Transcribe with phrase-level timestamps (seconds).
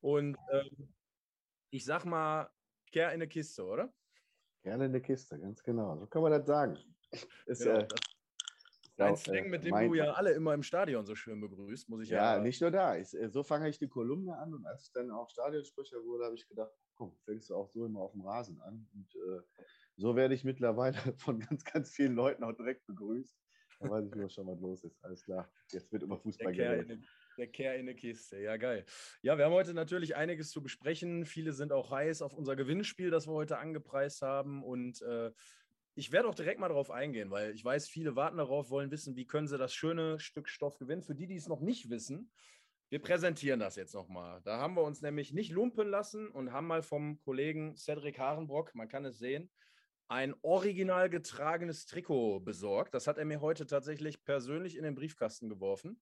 [0.00, 0.94] Und ähm,
[1.70, 2.50] ich sag mal,
[2.90, 3.92] kehr in eine Kiste, oder?
[4.62, 5.96] Gerne in eine Kiste, ganz genau.
[5.98, 6.78] So kann man das sagen.
[7.46, 7.88] Ist, genau, äh,
[8.98, 12.02] das ein Slang, mit dem du ja alle immer im Stadion so schön begrüßt, muss
[12.02, 12.34] ich ja.
[12.36, 12.96] Ja, nicht nur da.
[12.96, 16.24] Ich, äh, so fange ich die Kolumne an und als ich dann auch Stadionsprecher wurde,
[16.24, 18.88] habe ich gedacht, komm, fängst du auch so immer auf dem Rasen an.
[18.92, 19.40] Und äh,
[19.96, 23.34] so werde ich mittlerweile von ganz, ganz vielen Leuten auch direkt begrüßt.
[23.80, 25.02] Da weiß ich nur schon, was los ist.
[25.04, 25.48] Alles klar.
[25.70, 27.06] Jetzt wird über Fußball geredet.
[27.38, 28.84] Der Kehr in der Kiste, ja geil.
[29.22, 31.24] Ja, wir haben heute natürlich einiges zu besprechen.
[31.24, 34.64] Viele sind auch heiß auf unser Gewinnspiel, das wir heute angepreist haben.
[34.64, 35.30] Und äh,
[35.94, 39.14] ich werde auch direkt mal darauf eingehen, weil ich weiß, viele warten darauf, wollen wissen,
[39.14, 41.04] wie können sie das schöne Stück Stoff gewinnen.
[41.04, 42.32] Für die, die es noch nicht wissen,
[42.88, 44.40] wir präsentieren das jetzt nochmal.
[44.42, 48.74] Da haben wir uns nämlich nicht lumpen lassen und haben mal vom Kollegen Cedric Harenbrock,
[48.74, 49.48] man kann es sehen,
[50.08, 52.94] ein original getragenes Trikot besorgt.
[52.94, 56.00] Das hat er mir heute tatsächlich persönlich in den Briefkasten geworfen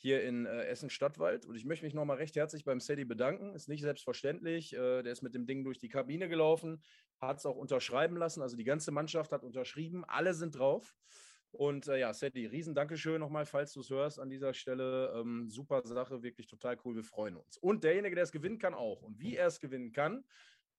[0.00, 1.44] hier in äh, Essen Stadtwald.
[1.44, 3.52] Und ich möchte mich nochmal recht herzlich beim Sedi bedanken.
[3.54, 4.72] Ist nicht selbstverständlich.
[4.72, 6.80] Äh, der ist mit dem Ding durch die Kabine gelaufen,
[7.20, 8.40] hat es auch unterschreiben lassen.
[8.40, 10.04] Also die ganze Mannschaft hat unterschrieben.
[10.04, 10.94] Alle sind drauf.
[11.50, 15.12] Und äh, ja, Sedi, riesen Dankeschön nochmal, falls du es hörst an dieser Stelle.
[15.16, 16.94] Ähm, super Sache, wirklich total cool.
[16.94, 17.56] Wir freuen uns.
[17.58, 19.02] Und derjenige, der es gewinnen kann, auch.
[19.02, 20.24] Und wie er es gewinnen kann,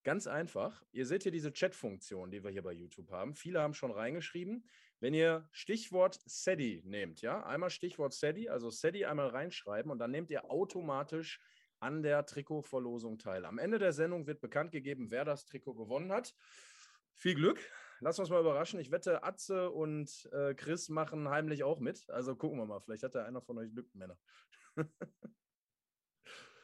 [0.02, 0.82] ganz einfach.
[0.92, 3.34] Ihr seht hier diese Chat-Funktion, die wir hier bei YouTube haben.
[3.34, 4.64] Viele haben schon reingeschrieben.
[5.00, 10.10] Wenn ihr Stichwort SEDI nehmt, ja, einmal Stichwort SEDI, also SEDI einmal reinschreiben und dann
[10.10, 11.40] nehmt ihr automatisch
[11.80, 13.46] an der Trikotverlosung teil.
[13.46, 16.34] Am Ende der Sendung wird bekannt gegeben, wer das Trikot gewonnen hat.
[17.14, 17.58] Viel Glück.
[18.00, 18.78] Lass uns mal überraschen.
[18.78, 22.08] Ich wette, Atze und äh, Chris machen heimlich auch mit.
[22.10, 22.80] Also gucken wir mal.
[22.80, 24.18] Vielleicht hat ja einer von euch Glück, Männer.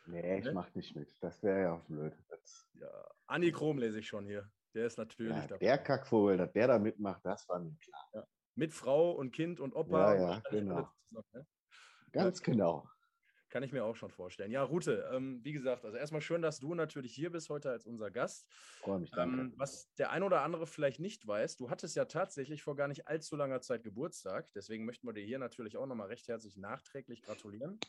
[0.07, 0.53] nee, ich ne?
[0.53, 1.17] mach nicht mit.
[1.21, 2.15] Das wäre ja auch blöd.
[2.29, 2.69] Das...
[2.75, 4.51] Ja, Anni Chrom lese ich schon hier.
[4.77, 5.59] Der ist natürlich ja, dabei.
[5.59, 8.11] Der Kackvogel, dass der da mitmacht, das war mir klar.
[8.13, 8.27] Ja.
[8.57, 10.15] Mit Frau und Kind und Opa.
[10.15, 10.87] Ja, ja, genau.
[11.13, 11.47] Noch, ne?
[12.13, 12.87] Ganz genau.
[13.49, 14.51] Kann ich mir auch schon vorstellen.
[14.51, 17.87] Ja, Rute, ähm, wie gesagt, also erstmal schön, dass du natürlich hier bist heute als
[17.87, 18.47] unser Gast.
[18.83, 19.41] Freue mich, danke.
[19.41, 22.89] Ähm, was der ein oder andere vielleicht nicht weiß, du hattest ja tatsächlich vor gar
[22.89, 24.53] nicht allzu langer Zeit Geburtstag.
[24.53, 27.81] Deswegen möchten wir dir hier natürlich auch nochmal recht herzlich nachträglich gratulieren.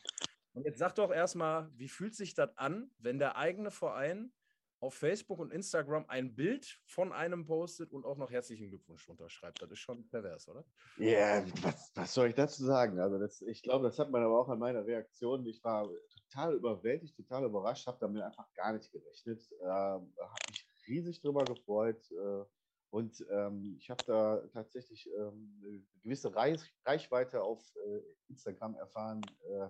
[0.54, 4.32] Und jetzt sag doch erstmal, wie fühlt sich das an, wenn der eigene Verein
[4.80, 9.60] auf Facebook und Instagram ein Bild von einem postet und auch noch herzlichen Glückwunsch unterschreibt.
[9.60, 10.64] Das ist schon pervers, oder?
[10.98, 13.00] Ja, was, was soll ich dazu sagen?
[13.00, 15.44] Also das, ich glaube, das hat man aber auch an meiner Reaktion.
[15.46, 15.88] Ich war
[16.30, 19.40] total überwältigt, total überrascht, habe damit einfach gar nicht gerechnet.
[19.60, 20.04] Äh, habe
[20.48, 22.10] mich riesig darüber gefreut.
[22.12, 22.44] Äh,
[22.90, 29.20] und ähm, ich habe da tatsächlich ähm, eine gewisse Reich, Reichweite auf äh, Instagram erfahren.
[29.50, 29.68] Äh,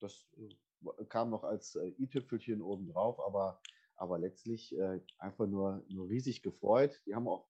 [0.00, 3.60] das äh, kam noch als äh, i-Tüpfelchen obendrauf, aber
[4.02, 7.00] aber letztlich äh, einfach nur, nur riesig gefreut.
[7.06, 7.48] Die haben auch,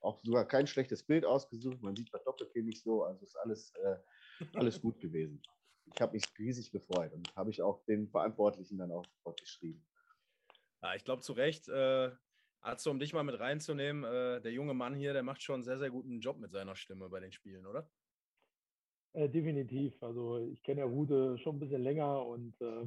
[0.00, 1.80] auch sogar kein schlechtes Bild ausgesucht.
[1.80, 3.96] Man sieht bei Doppelkill nicht so, also ist alles, äh,
[4.54, 5.42] alles gut gewesen.
[5.86, 9.82] Ich habe mich riesig gefreut und habe ich auch den Verantwortlichen dann auch sofort geschrieben.
[10.82, 12.10] Ja, ich glaube zu Recht, äh,
[12.60, 15.62] Arzt, um dich mal mit reinzunehmen, äh, der junge Mann hier, der macht schon einen
[15.62, 17.90] sehr, sehr guten Job mit seiner Stimme bei den Spielen, oder?
[19.14, 20.02] Äh, definitiv.
[20.02, 22.84] Also ich kenne ja Rude schon ein bisschen länger und äh,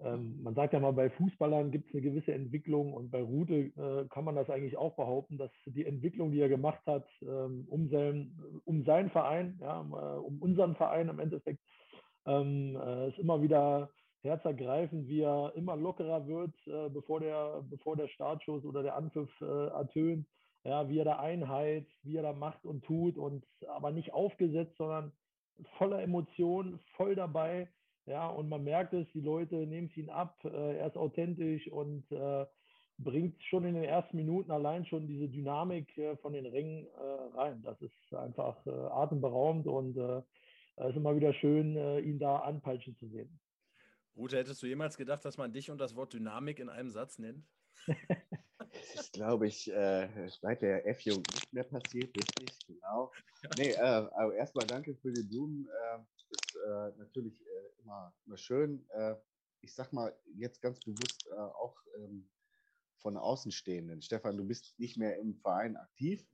[0.00, 3.54] ähm, man sagt ja mal, bei Fußballern gibt es eine gewisse Entwicklung und bei Rute
[3.54, 7.66] äh, kann man das eigentlich auch behaupten, dass die Entwicklung, die er gemacht hat, ähm,
[7.68, 11.60] um, sein, um seinen Verein, ja, äh, um unseren Verein im Endeffekt,
[12.26, 13.90] ähm, äh, ist immer wieder
[14.22, 19.30] herzergreifend, wie er immer lockerer wird, äh, bevor, der, bevor der Startschuss oder der Anpfiff
[19.40, 20.26] äh, ertönt.
[20.64, 24.76] Ja, wie er da einheizt, wie er da macht und tut und aber nicht aufgesetzt,
[24.76, 25.12] sondern
[25.78, 27.68] voller Emotionen, voll dabei
[28.08, 31.68] ja, und man merkt es, die Leute nehmen es ihn ab, äh, er ist authentisch
[31.68, 32.46] und äh,
[32.98, 37.36] bringt schon in den ersten Minuten allein schon diese Dynamik äh, von den Ringen äh,
[37.36, 37.62] rein.
[37.62, 40.22] Das ist einfach äh, atemberaubend und äh,
[40.76, 43.40] es ist immer wieder schön, ihn da anpeitschen zu sehen.
[44.14, 47.18] Ute, hättest du jemals gedacht, dass man dich und das Wort Dynamik in einem Satz
[47.18, 47.44] nennt?
[48.70, 53.10] Das ist, glaube ich, äh, seit der F-Jugend nicht mehr passiert, richtig, genau.
[53.56, 55.66] Nee, äh, aber erstmal danke für die Blumen.
[55.66, 55.98] Äh,
[56.30, 58.86] ist äh, natürlich äh, immer, immer schön.
[58.90, 59.14] Äh,
[59.60, 62.28] ich sag mal jetzt ganz bewusst äh, auch ähm,
[62.98, 64.02] von Außenstehenden.
[64.02, 66.26] Stefan, du bist nicht mehr im Verein aktiv,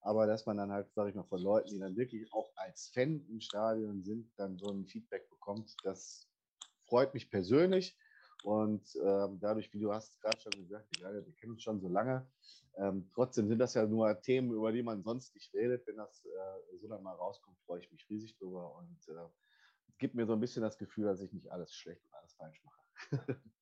[0.00, 2.88] aber dass man dann halt, sage ich mal, von Leuten, die dann wirklich auch als
[2.88, 6.28] Fan im Stadion sind, dann so ein Feedback bekommt, das
[6.86, 7.96] freut mich persönlich.
[8.44, 12.26] Und ähm, dadurch, wie du hast gerade schon gesagt, wir, kennen uns schon so lange.
[12.76, 15.86] Ähm, trotzdem sind das ja nur Themen, über die man sonst nicht redet.
[15.86, 19.28] Wenn das äh, so dann mal rauskommt, freue ich mich riesig drüber und äh,
[19.98, 22.62] gibt mir so ein bisschen das Gefühl, dass ich nicht alles schlecht und alles falsch
[22.64, 23.42] mache.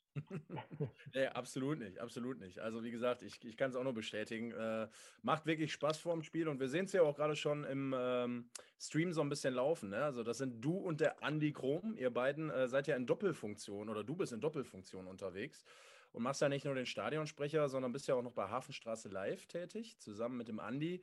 [1.14, 2.58] nee, absolut nicht, absolut nicht.
[2.58, 4.52] Also wie gesagt, ich, ich kann es auch nur bestätigen.
[4.52, 4.88] Äh,
[5.22, 7.94] macht wirklich Spaß vor dem Spiel und wir sehen es ja auch gerade schon im
[7.96, 9.90] ähm, Stream so ein bisschen laufen.
[9.90, 10.02] Ne?
[10.02, 11.94] Also das sind du und der Andy Chrom.
[11.96, 15.64] Ihr beiden äh, seid ja in Doppelfunktion oder du bist in Doppelfunktion unterwegs
[16.12, 19.46] und machst ja nicht nur den Stadionsprecher, sondern bist ja auch noch bei Hafenstraße Live
[19.46, 21.02] tätig, zusammen mit dem Andy.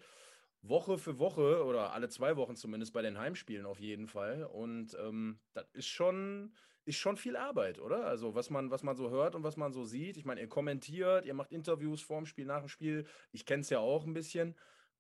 [0.63, 4.44] Woche für Woche oder alle zwei Wochen zumindest bei den Heimspielen auf jeden Fall.
[4.44, 6.53] Und ähm, das ist schon,
[6.88, 8.06] ist schon viel Arbeit, oder?
[8.06, 10.18] Also was man, was man so hört und was man so sieht.
[10.18, 13.06] Ich meine, ihr kommentiert, ihr macht Interviews vorm Spiel, nach dem Spiel.
[13.31, 14.56] Ich kenne es ja auch ein bisschen.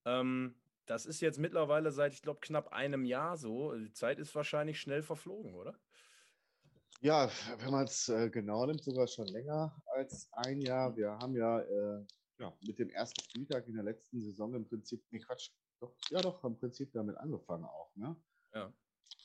[0.05, 0.55] Ähm,
[0.85, 3.73] das ist jetzt mittlerweile seit, ich glaube, knapp einem Jahr so.
[3.73, 5.79] Die Zeit ist wahrscheinlich schnell verflogen, oder?
[6.99, 7.29] Ja,
[7.59, 10.95] wenn man es äh, genau nimmt, sogar schon länger als ein Jahr.
[10.97, 12.05] Wir haben ja, äh,
[12.39, 16.21] ja, mit dem ersten Spieltag in der letzten Saison im Prinzip, nee, Quatsch, doch, ja
[16.21, 17.95] doch, im Prinzip damit angefangen auch.
[17.95, 18.15] Ne?
[18.53, 18.73] Ja.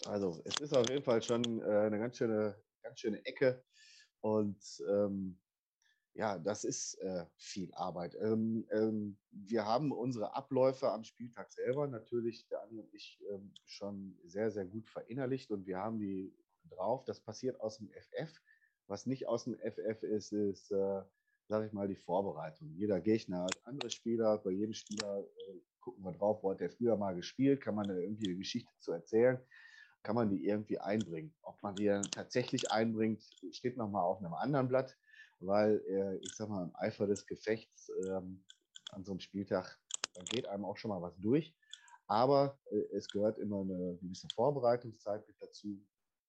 [0.06, 3.62] Also es ist auf jeden Fall schon äh, eine ganz schöne, ganz schöne Ecke.
[4.20, 5.38] Und ähm,
[6.14, 8.14] ja, das ist äh, viel Arbeit.
[8.20, 13.52] Ähm, ähm, wir haben unsere Abläufe am Spieltag selber natürlich, der Andi und ich, ähm,
[13.64, 16.34] schon sehr, sehr gut verinnerlicht und wir haben die
[16.68, 17.04] drauf.
[17.04, 18.40] Das passiert aus dem FF.
[18.88, 21.02] Was nicht aus dem FF ist, ist, äh,
[21.48, 22.70] sage ich mal, die Vorbereitung.
[22.74, 26.70] Jeder Gegner hat andere Spieler, bei jedem Spieler äh, gucken wir drauf, wo hat der
[26.70, 29.40] früher mal gespielt, kann man da irgendwie eine Geschichte zu erzählen
[30.02, 31.34] kann man die irgendwie einbringen.
[31.42, 33.22] Ob man die dann tatsächlich einbringt,
[33.52, 34.96] steht nochmal auf einem anderen Blatt,
[35.40, 38.44] weil äh, ich sag mal, im Eifer des Gefechts ähm,
[38.90, 39.78] an so einem Spieltag,
[40.14, 41.54] da geht einem auch schon mal was durch.
[42.06, 45.80] Aber äh, es gehört immer eine gewisse Vorbereitungszeit mit dazu.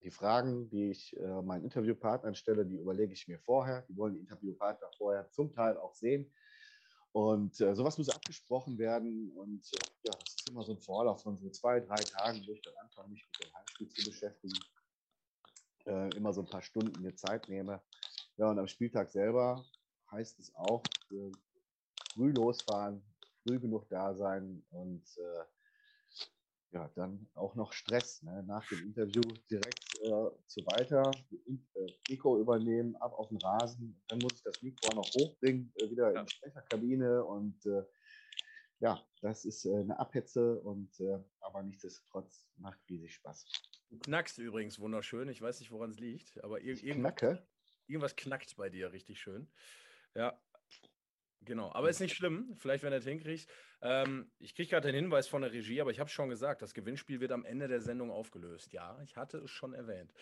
[0.04, 3.84] Die Fragen, die ich äh, meinen Interviewpartnern stelle, die überlege ich mir vorher.
[3.84, 6.32] Die wollen die Interviewpartner vorher zum Teil auch sehen.
[7.14, 9.32] Und äh, sowas muss abgesprochen werden.
[9.38, 12.54] Und äh, ja, das ist immer so ein Vorlauf von so zwei, drei Tagen, wo
[12.54, 14.60] ich dann anfange, mich mit dem Heimspiel zu beschäftigen.
[15.86, 17.82] Äh, immer so ein paar Stunden mir Zeit nehme.
[18.38, 19.64] Ja, und am Spieltag selber
[20.12, 21.32] heißt es auch, äh,
[22.14, 23.04] früh losfahren,
[23.44, 25.44] früh genug da sein und äh,
[26.74, 28.22] ja, dann auch noch Stress.
[28.24, 28.44] Ne?
[28.48, 34.02] Nach dem Interview direkt äh, zu weiter, äh, Mikro übernehmen, ab auf den Rasen.
[34.08, 36.20] Dann muss ich das Mikro noch hochbringen, äh, wieder ja.
[36.20, 37.24] in die Sprecherkabine.
[37.24, 37.84] Und äh,
[38.80, 43.46] ja, das ist äh, eine Abhetze, und, äh, aber nichtsdestotrotz macht riesig Spaß.
[43.92, 45.30] Du knackst übrigens wunderschön.
[45.30, 47.40] Ich weiß nicht, woran es liegt, aber ir irgendwas,
[47.86, 49.48] irgendwas knackt bei dir richtig schön.
[50.16, 50.40] Ja,
[51.46, 52.56] Genau, aber ist nicht schlimm.
[52.58, 53.48] Vielleicht, wenn er es hinkriegt.
[53.82, 56.74] Ähm, ich kriege gerade den Hinweis von der Regie, aber ich habe schon gesagt, das
[56.74, 58.72] Gewinnspiel wird am Ende der Sendung aufgelöst.
[58.72, 60.14] Ja, ich hatte es schon erwähnt.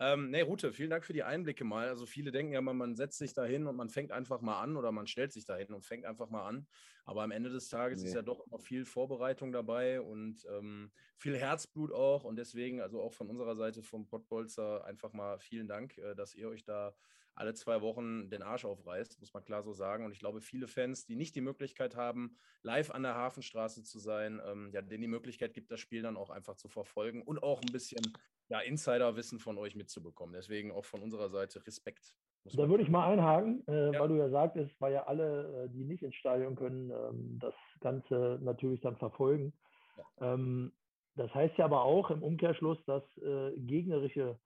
[0.00, 1.88] Ähm, nee, Rute, vielen Dank für die Einblicke mal.
[1.88, 4.60] Also viele denken ja mal, man setzt sich da hin und man fängt einfach mal
[4.60, 6.68] an oder man stellt sich da hin und fängt einfach mal an.
[7.04, 8.08] Aber am Ende des Tages nee.
[8.08, 12.22] ist ja doch immer viel Vorbereitung dabei und ähm, viel Herzblut auch.
[12.22, 16.34] Und deswegen, also auch von unserer Seite vom Pottbolzer, einfach mal vielen Dank, äh, dass
[16.34, 16.94] ihr euch da
[17.38, 20.04] alle zwei Wochen den Arsch aufreißt, muss man klar so sagen.
[20.04, 23.98] Und ich glaube, viele Fans, die nicht die Möglichkeit haben, live an der Hafenstraße zu
[24.00, 27.42] sein, ähm, ja, denen die Möglichkeit gibt, das Spiel dann auch einfach zu verfolgen und
[27.42, 28.02] auch ein bisschen
[28.48, 30.34] ja, Insiderwissen von euch mitzubekommen.
[30.34, 32.12] Deswegen auch von unserer Seite Respekt.
[32.56, 34.00] Da würde ich mal einhaken, äh, ja.
[34.00, 37.54] weil du ja sagtest, weil ja alle, äh, die nicht ins Stadion können, ähm, das
[37.80, 39.52] Ganze natürlich dann verfolgen.
[39.96, 40.34] Ja.
[40.34, 40.72] Ähm,
[41.14, 44.38] das heißt ja aber auch im Umkehrschluss, dass äh, gegnerische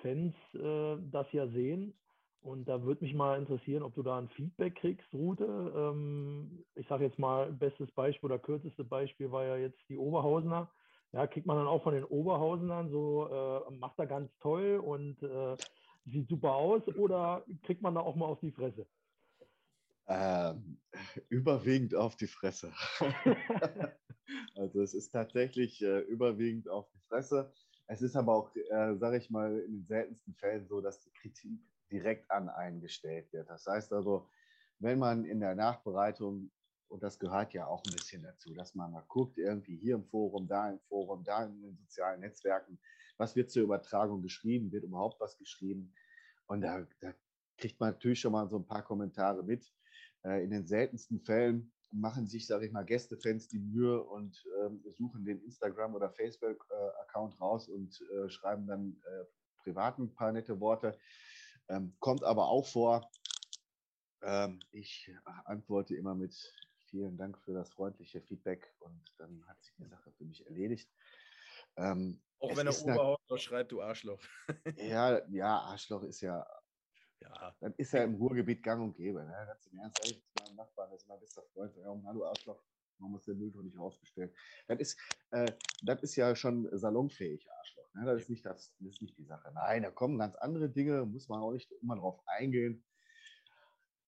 [0.00, 1.94] Fans äh, das ja sehen
[2.42, 5.44] und da würde mich mal interessieren, ob du da ein Feedback kriegst, Rute.
[5.44, 10.70] Ähm, ich sage jetzt mal, bestes Beispiel oder kürzeste Beispiel war ja jetzt die Oberhausener.
[11.12, 15.22] Ja, kriegt man dann auch von den Oberhausenern so, äh, macht er ganz toll und
[15.22, 15.56] äh,
[16.06, 18.86] sieht super aus oder kriegt man da auch mal auf die Fresse?
[20.06, 20.80] Ähm,
[21.28, 22.72] überwiegend auf die Fresse.
[24.56, 27.52] also es ist tatsächlich äh, überwiegend auf die Fresse.
[27.86, 31.10] Es ist aber auch, äh, sage ich mal, in den seltensten Fällen so, dass die
[31.10, 33.48] Kritik direkt an einen gestellt wird.
[33.48, 34.28] Das heißt also,
[34.78, 36.50] wenn man in der Nachbereitung,
[36.88, 40.04] und das gehört ja auch ein bisschen dazu, dass man mal guckt, irgendwie hier im
[40.04, 42.80] Forum, da im Forum, da in den sozialen Netzwerken,
[43.16, 45.94] was wird zur Übertragung geschrieben, wird überhaupt was geschrieben.
[46.46, 47.12] Und da, da
[47.58, 49.70] kriegt man natürlich schon mal so ein paar Kommentare mit.
[50.24, 54.92] Äh, in den seltensten Fällen machen sich, sage ich mal, Gästefans die Mühe und äh,
[54.92, 59.24] suchen den Instagram- oder Facebook-Account äh, raus und äh, schreiben dann äh,
[59.62, 60.98] privat ein paar nette Worte.
[61.70, 63.08] Ähm, kommt aber auch vor.
[64.22, 65.10] Ähm, ich
[65.44, 66.34] antworte immer mit
[66.86, 70.90] vielen Dank für das freundliche Feedback und dann hat sich die Sache für mich erledigt.
[71.76, 74.20] Ähm, auch wenn er Oberhauser schreibt, du Arschloch.
[74.76, 76.44] ja, ja, Arschloch ist ja,
[77.20, 77.56] ja.
[77.60, 79.22] Dann ist ja im Ruhrgebiet gang und gäbe.
[79.24, 79.44] Ne?
[79.46, 81.76] Ganz im Ernst, ey, mein Nachbarn ist mein bester Freund.
[81.76, 82.60] Ja, hallo Arschloch.
[83.00, 84.34] Warum ist der Müll doch nicht aufgestellt?
[84.68, 84.98] Das ist,
[85.30, 85.52] äh,
[85.82, 87.94] das ist ja schon salonfähig, Arschloch.
[87.94, 88.04] Ne?
[88.04, 89.50] Das, ist nicht das, das ist nicht die Sache.
[89.54, 92.84] Nein, da kommen ganz andere Dinge, muss man auch nicht immer drauf eingehen.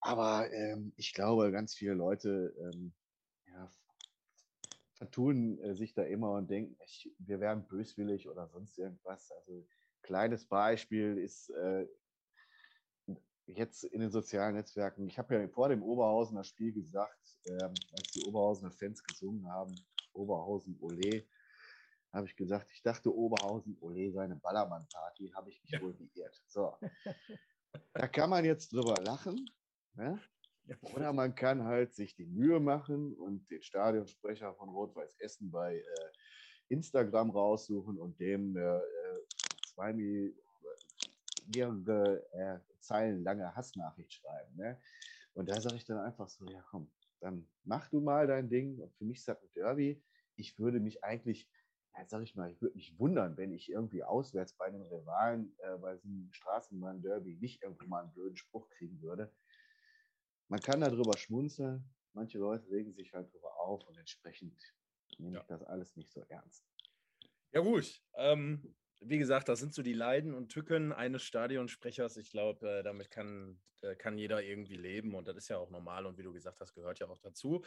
[0.00, 2.92] Aber ähm, ich glaube, ganz viele Leute ähm,
[3.46, 3.70] ja,
[4.94, 9.30] vertun äh, sich da immer und denken, ich, wir wären böswillig oder sonst irgendwas.
[9.32, 9.66] Also
[10.02, 11.86] kleines Beispiel ist äh,
[13.56, 15.06] jetzt in den sozialen Netzwerken.
[15.06, 19.74] Ich habe ja vor dem Oberhausener Spiel gesagt, äh, als die Oberhausener Fans gesungen haben,
[20.12, 21.26] Oberhausen Ole,
[22.12, 25.80] habe ich gesagt, ich dachte Oberhausen Ole seine Ballermann-Party, habe ich mich ja.
[25.80, 26.42] wohl geirrt.
[26.46, 26.76] So.
[27.94, 29.48] Da kann man jetzt drüber lachen.
[29.94, 30.20] Ne?
[30.94, 35.76] Oder man kann halt sich die Mühe machen und den Stadionsprecher von Rot-Weiß Essen bei
[35.76, 35.82] äh,
[36.68, 38.80] Instagram raussuchen und dem äh,
[39.66, 39.92] zwei
[41.54, 44.56] mehrere äh, Zeilen lange Hassnachricht schreiben.
[44.56, 44.80] Ne?
[45.34, 46.90] Und da sage ich dann einfach so, ja komm,
[47.20, 48.78] dann mach du mal dein Ding.
[48.80, 50.02] Und für mich das ein Derby.
[50.36, 51.48] Ich würde mich eigentlich,
[51.96, 55.54] ja, sag ich mal, ich würde mich wundern, wenn ich irgendwie auswärts bei einem Rivalen,
[55.58, 59.32] äh, bei so einem Straßenbahn-Derby nicht irgendwo mal einen blöden Spruch kriegen würde
[60.52, 61.82] man kann darüber schmunzeln.
[62.12, 64.62] Manche Leute regen sich halt darüber auf und entsprechend
[65.18, 65.40] nehme ja.
[65.40, 66.62] ich das alles nicht so ernst.
[67.52, 68.02] Ja, gut.
[68.16, 72.16] Ähm, wie gesagt, das sind so die Leiden und Tücken eines Stadionsprechers.
[72.16, 75.70] Ich glaube, äh, damit kann, äh, kann jeder irgendwie leben und das ist ja auch
[75.70, 77.62] normal und wie du gesagt hast, gehört ja auch dazu.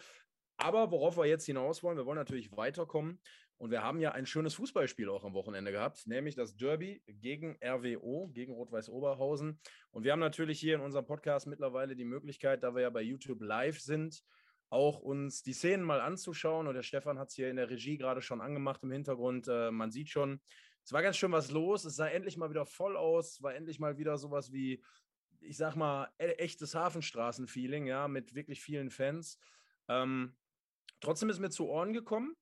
[0.57, 3.19] Aber worauf wir jetzt hinaus wollen, wir wollen natürlich weiterkommen.
[3.57, 7.57] Und wir haben ja ein schönes Fußballspiel auch am Wochenende gehabt, nämlich das Derby gegen
[7.63, 9.59] RWO, gegen Rot-Weiß Oberhausen.
[9.91, 13.01] Und wir haben natürlich hier in unserem Podcast mittlerweile die Möglichkeit, da wir ja bei
[13.01, 14.23] YouTube live sind,
[14.69, 16.67] auch uns die Szenen mal anzuschauen.
[16.67, 19.47] Und der Stefan hat es hier in der Regie gerade schon angemacht im Hintergrund.
[19.47, 20.41] Äh, man sieht schon,
[20.85, 21.83] es war ganz schön was los.
[21.83, 24.83] Es sah endlich mal wieder voll aus, war endlich mal wieder sowas wie,
[25.41, 29.39] ich sag mal, e-, echtes Hafenstraßen-Feeling, ja, mit wirklich vielen Fans.
[29.87, 30.37] Ähm,
[31.01, 32.35] trotzdem ist mir zu Ohren gekommen,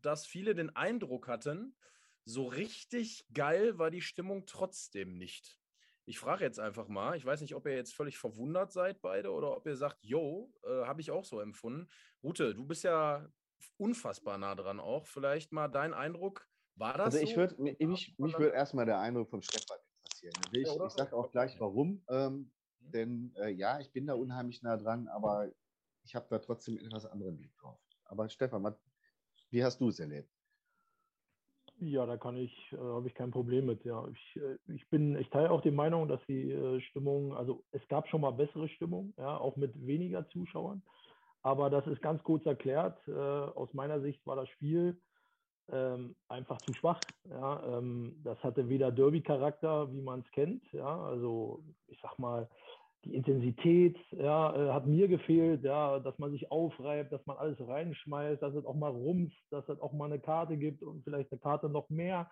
[0.00, 1.76] dass viele den Eindruck hatten,
[2.24, 5.58] so richtig geil war die Stimmung trotzdem nicht.
[6.06, 9.30] Ich frage jetzt einfach mal, ich weiß nicht, ob ihr jetzt völlig verwundert seid beide
[9.30, 11.86] oder ob ihr sagt, yo, äh, habe ich auch so empfunden.
[12.22, 13.28] Ute, du bist ja
[13.76, 15.06] unfassbar nah dran auch.
[15.06, 17.36] Vielleicht mal dein Eindruck, war das Also ich so?
[17.36, 20.34] würde, mich, mich würde erstmal der Eindruck vom Stefan interessieren.
[20.52, 22.50] Ich, ja, ich sage auch gleich warum, ähm,
[22.80, 22.90] mhm.
[22.90, 25.50] denn äh, ja, ich bin da unheimlich nah dran, aber
[26.04, 27.78] ich habe da trotzdem etwas anderen Blick drauf.
[28.04, 28.74] Aber Stefan, was
[29.50, 30.28] wie hast du es erlebt?
[31.78, 33.84] Ja, da kann ich, äh, habe ich kein Problem mit.
[33.84, 37.64] Ja, ich, äh, ich bin, ich teile auch die Meinung, dass die äh, Stimmung, also
[37.70, 40.82] es gab schon mal bessere Stimmung, ja, auch mit weniger Zuschauern.
[41.42, 42.98] Aber das ist ganz kurz erklärt.
[43.06, 45.00] Äh, aus meiner Sicht war das Spiel
[45.70, 47.02] ähm, einfach zu schwach.
[47.28, 50.62] Ja, ähm, das hatte weder Derby-Charakter, wie man es kennt.
[50.72, 52.48] Ja, also ich sag mal,
[53.04, 57.58] die Intensität ja, äh, hat mir gefehlt, ja, dass man sich aufreibt, dass man alles
[57.60, 61.30] reinschmeißt, dass es auch mal rumpft, dass es auch mal eine Karte gibt und vielleicht
[61.32, 62.30] eine Karte noch mehr.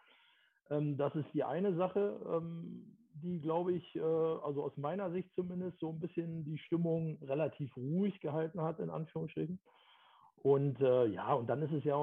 [0.70, 5.30] Ähm, das ist die eine Sache, ähm, die, glaube ich, äh, also aus meiner Sicht
[5.34, 9.60] zumindest so ein bisschen die Stimmung relativ ruhig gehalten hat, in Anführungsstrichen.
[10.42, 11.94] Und äh, ja, und dann ist es ja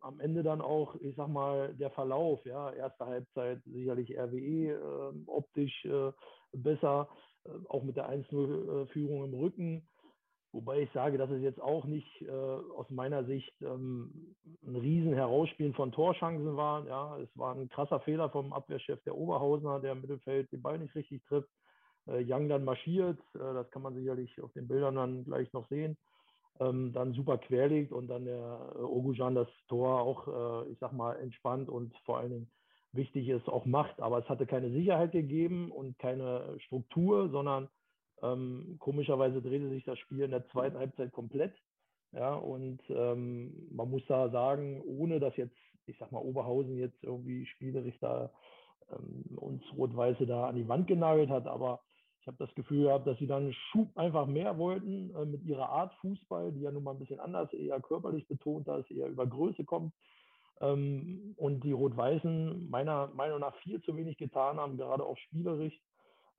[0.00, 5.12] am Ende dann auch, ich sag mal, der Verlauf, ja, erste Halbzeit sicherlich RWE äh,
[5.26, 6.12] optisch äh,
[6.52, 7.08] besser,
[7.44, 9.88] äh, auch mit der 1-0-Führung im Rücken.
[10.52, 15.12] Wobei ich sage, dass es jetzt auch nicht äh, aus meiner Sicht ähm, ein riesen
[15.12, 16.86] Herausspielen von Torchancen war.
[16.86, 20.78] Ja, es war ein krasser Fehler vom Abwehrchef der Oberhausener, der im Mittelfeld den Ball
[20.78, 21.50] nicht richtig trifft.
[22.06, 25.68] Äh, Young dann marschiert, äh, das kann man sicherlich auf den Bildern dann gleich noch
[25.68, 25.98] sehen.
[26.60, 30.92] Ähm, dann super querlegt und dann der äh, Ogujan das Tor auch, äh, ich sag
[30.92, 32.50] mal, entspannt und vor allen Dingen
[32.92, 34.00] wichtig ist, auch macht.
[34.00, 37.68] Aber es hatte keine Sicherheit gegeben und keine Struktur, sondern
[38.22, 41.54] ähm, komischerweise drehte sich das Spiel in der zweiten Halbzeit komplett.
[42.12, 47.02] Ja, und ähm, man muss da sagen, ohne dass jetzt, ich sag mal, Oberhausen jetzt
[47.04, 48.30] irgendwie spielerisch da
[48.90, 51.80] ähm, uns Rot-Weiße da an die Wand genagelt hat, aber
[52.20, 55.68] ich habe das Gefühl gehabt, dass sie dann Schub einfach mehr wollten äh, mit ihrer
[55.68, 59.26] Art Fußball, die ja nun mal ein bisschen anders, eher körperlich betont ist, eher über
[59.26, 59.92] Größe kommt.
[60.60, 65.80] Ähm, und die Rot-Weißen meiner Meinung nach viel zu wenig getan haben, gerade auch spielerisch,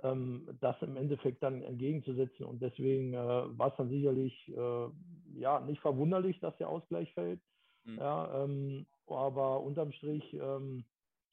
[0.04, 2.46] ähm, das im Endeffekt dann entgegenzusetzen.
[2.46, 3.18] Und deswegen äh,
[3.58, 4.88] war es dann sicherlich äh,
[5.40, 7.40] ja nicht verwunderlich, dass der Ausgleich fällt.
[7.86, 7.98] Mhm.
[7.98, 10.84] Ja, ähm, aber unterm Strich ähm,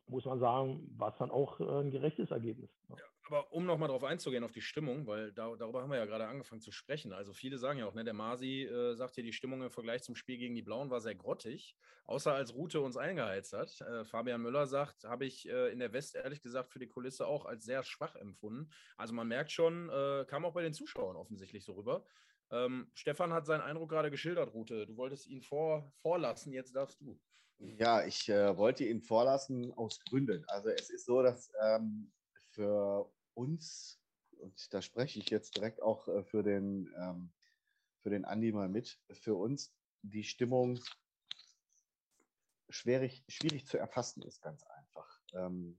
[0.08, 2.70] muss man sagen, war es dann auch äh, ein gerechtes Ergebnis.
[2.88, 2.96] Ja,
[3.28, 6.28] Aber um nochmal drauf einzugehen, auf die Stimmung, weil da, darüber haben wir ja gerade
[6.28, 7.12] angefangen zu sprechen.
[7.12, 10.04] Also viele sagen ja auch, ne, der Masi äh, sagt hier, die Stimmung im Vergleich
[10.04, 13.80] zum Spiel gegen die Blauen war sehr grottig, außer als Rute uns eingeheizt hat.
[13.80, 17.26] Äh, Fabian Müller sagt, habe ich äh, in der West ehrlich gesagt für die Kulisse
[17.26, 18.70] auch als sehr schwach empfunden.
[18.96, 22.04] Also man merkt schon, äh, kam auch bei den Zuschauern offensichtlich so rüber.
[22.52, 24.86] Ähm, Stefan hat seinen Eindruck gerade geschildert, Rute.
[24.86, 27.18] Du wolltest ihn vor, vorlassen, jetzt darfst du.
[27.58, 30.44] Ja, ich äh, wollte ihn vorlassen aus Gründen.
[30.46, 32.12] Also es ist so, dass ähm,
[32.52, 34.00] für uns,
[34.38, 37.32] und da spreche ich jetzt direkt auch äh, für den, ähm,
[38.02, 40.80] für den Andi mal mit, für uns die Stimmung
[42.68, 45.20] schwierig, schwierig zu erfassen ist, ganz einfach.
[45.34, 45.78] Ähm,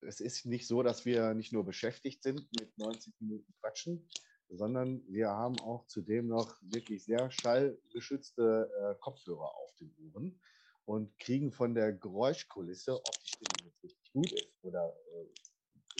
[0.00, 4.08] es ist nicht so, dass wir nicht nur beschäftigt sind mit 90 Minuten Quatschen,
[4.48, 10.40] sondern wir haben auch zudem noch wirklich sehr schallgeschützte äh, Kopfhörer auf den Ohren
[10.84, 15.26] und kriegen von der Geräuschkulisse, ob die Stimmung jetzt richtig gut ist oder äh,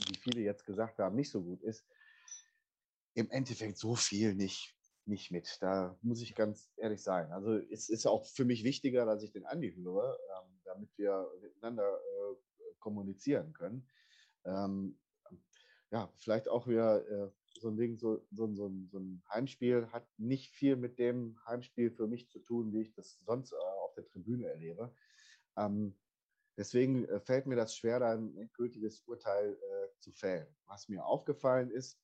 [0.06, 1.84] wie viele jetzt gesagt haben, nicht so gut ist,
[3.14, 4.76] im Endeffekt so viel nicht,
[5.06, 5.58] nicht mit.
[5.60, 7.32] Da muss ich ganz ehrlich sein.
[7.32, 11.28] Also es ist auch für mich wichtiger, dass ich den Andi höre, ähm, damit wir
[11.40, 13.88] miteinander äh, kommunizieren können.
[14.44, 14.98] Ähm,
[15.90, 20.06] ja, vielleicht auch wieder äh, so ein Ding, so, so, so, so, ein Heimspiel hat
[20.18, 23.94] nicht viel mit dem Heimspiel für mich zu tun, wie ich das sonst äh, auf
[23.94, 24.94] der Tribüne erlebe.
[25.56, 25.94] Ähm,
[26.58, 30.46] Deswegen äh, fällt mir das schwer, da ein endgültiges Urteil äh, zu fällen.
[30.66, 32.00] Was mir aufgefallen ist,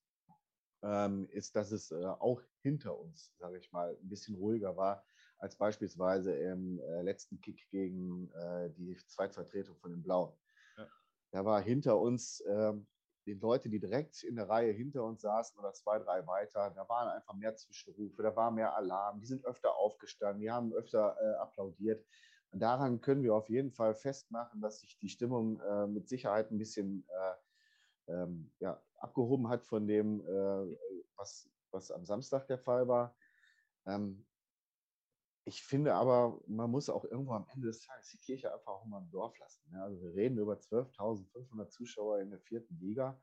[0.83, 5.05] ähm, ist, dass es äh, auch hinter uns, sage ich mal, ein bisschen ruhiger war
[5.39, 10.33] als beispielsweise im äh, letzten Kick gegen äh, die Zweitvertretung von den Blauen.
[10.77, 10.89] Ja.
[11.33, 12.87] Da war hinter uns ähm,
[13.27, 16.89] die Leute, die direkt in der Reihe hinter uns saßen oder zwei, drei weiter, da
[16.89, 21.17] waren einfach mehr Zwischenrufe, da war mehr Alarm, die sind öfter aufgestanden, die haben öfter
[21.21, 22.05] äh, applaudiert
[22.61, 26.59] daran können wir auf jeden Fall festmachen, dass sich die Stimmung äh, mit Sicherheit ein
[26.59, 27.35] bisschen äh,
[28.09, 30.77] ähm, ja, abgehoben hat von dem, äh,
[31.17, 33.17] was, was am Samstag der Fall war.
[33.87, 34.27] Ähm,
[35.47, 38.87] ich finde aber, man muss auch irgendwo am Ende des Tages die Kirche einfach auch
[38.87, 39.63] mal im Dorf lassen.
[39.73, 43.21] Ja, also wir reden über 12.500 Zuschauer in der vierten Liga.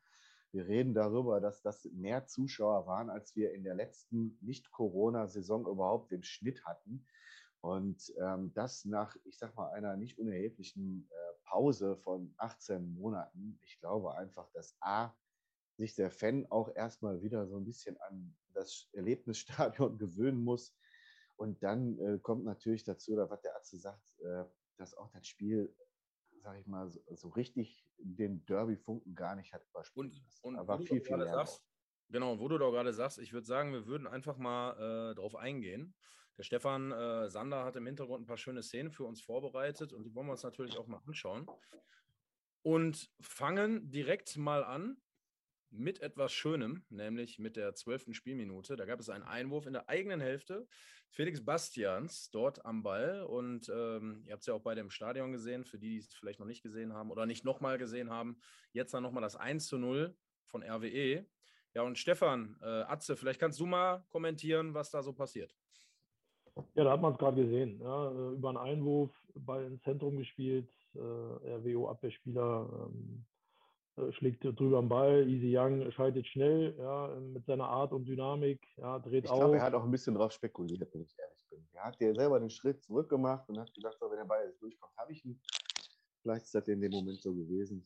[0.51, 6.11] Wir reden darüber, dass das mehr Zuschauer waren, als wir in der letzten Nicht-Corona-Saison überhaupt
[6.11, 7.05] im Schnitt hatten.
[7.61, 13.59] Und ähm, das nach, ich sag mal, einer nicht unerheblichen äh, Pause von 18 Monaten.
[13.61, 15.13] Ich glaube einfach, dass A,
[15.75, 20.73] sich der Fan auch erstmal wieder so ein bisschen an das Erlebnisstadion gewöhnen muss.
[21.35, 24.45] Und dann äh, kommt natürlich dazu, oder was der Arzt sagt, äh,
[24.77, 25.75] dass auch das Spiel,
[26.41, 30.13] sag ich mal, so, so richtig den Derby-Funken gar nicht hat überspielt.
[30.41, 31.27] Und, und aber viel, viel mehr.
[31.27, 31.65] Sagst,
[32.09, 35.35] genau, wo du doch gerade sagst, ich würde sagen, wir würden einfach mal äh, drauf
[35.35, 35.95] eingehen.
[36.37, 40.03] Der Stefan äh, Sander hat im Hintergrund ein paar schöne Szenen für uns vorbereitet und
[40.03, 41.47] die wollen wir uns natürlich auch mal anschauen.
[42.63, 45.01] Und fangen direkt mal an
[45.71, 48.75] mit etwas Schönem, nämlich mit der zwölften Spielminute.
[48.75, 50.67] Da gab es einen Einwurf in der eigenen Hälfte.
[51.09, 53.23] Felix Bastians dort am Ball.
[53.23, 56.13] Und ähm, ihr habt es ja auch beide im Stadion gesehen, für die, die es
[56.13, 58.39] vielleicht noch nicht gesehen haben oder nicht nochmal gesehen haben.
[58.73, 61.25] Jetzt dann nochmal das 1 zu 0 von RWE.
[61.73, 65.55] Ja, und Stefan, äh, Atze, vielleicht kannst du mal kommentieren, was da so passiert.
[66.75, 67.79] Ja, da hat man es gerade gesehen.
[67.81, 73.25] Ja, äh, über einen Einwurf, Ball ins Zentrum gespielt, äh, RWO-Abwehrspieler ähm,
[73.97, 78.65] äh, schlägt drüber am Ball, Easy Young schaltet schnell ja, mit seiner Art und Dynamik,
[78.77, 79.37] ja, dreht ich auf.
[79.37, 81.67] Ich glaube, er hat auch ein bisschen drauf spekuliert, wenn ich ehrlich bin.
[81.73, 84.61] Er hat ja selber den Schritt zurückgemacht und hat gedacht, so, wenn der Ball jetzt
[84.61, 85.41] durchkommt, habe ich ihn.
[86.21, 87.83] Vielleicht ist das in dem Moment so gewesen.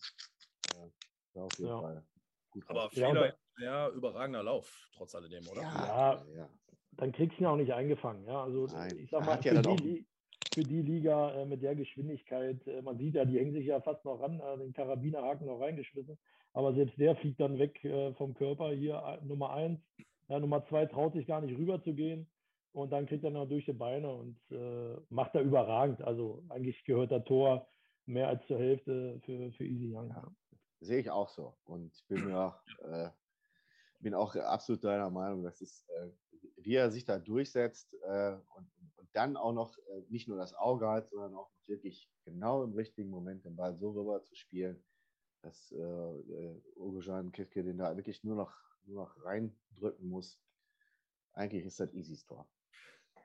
[0.74, 0.90] Ja,
[1.34, 1.80] war auf jeden ja.
[1.80, 2.04] Fall
[2.50, 2.64] gut.
[2.68, 5.62] Aber Fehler, ja, überragender Lauf, trotz alledem, oder?
[5.62, 6.50] Ja, ja
[6.98, 8.26] dann kriegst du ihn auch nicht eingefangen.
[8.26, 10.06] Ja, also Nein, ich sag mal, für, ja die,
[10.54, 13.82] für, die, Liga äh, mit der Geschwindigkeit, äh, man sieht ja, die hängen sich ja
[13.82, 16.18] fast noch ran, äh, den Karabinerhaken noch reingeschmissen.
[16.54, 18.72] Aber selbst der fliegt dann weg äh, vom Körper.
[18.72, 19.80] Hier äh, Nummer eins.
[20.30, 22.28] Ja, Nummer zwei traut sich gar nicht rüber zu gehen.
[22.72, 26.02] Und dann kriegt er noch durch die Beine und äh, macht er überragend.
[26.02, 27.68] Also eigentlich gehört der Tor
[28.06, 30.10] mehr als zur Hälfte für, für Easy Young.
[30.10, 30.28] Ja,
[30.82, 31.56] sehe ich auch so.
[31.66, 32.56] Und ich bin mir auch,
[34.00, 35.86] bin auch absolut deiner Meinung, das ist
[36.58, 40.54] wie er sich da durchsetzt äh, und, und, dann auch noch äh, nicht nur das
[40.56, 44.84] Auge hat, sondern auch wirklich genau im richtigen Moment den Ball so rüber zu spielen,
[45.42, 48.54] dass äh, äh Ogojan Kirke den da wirklich nur noch,
[48.86, 50.40] nur noch reindrücken muss.
[51.34, 52.48] Eigentlich ist das easy Tor.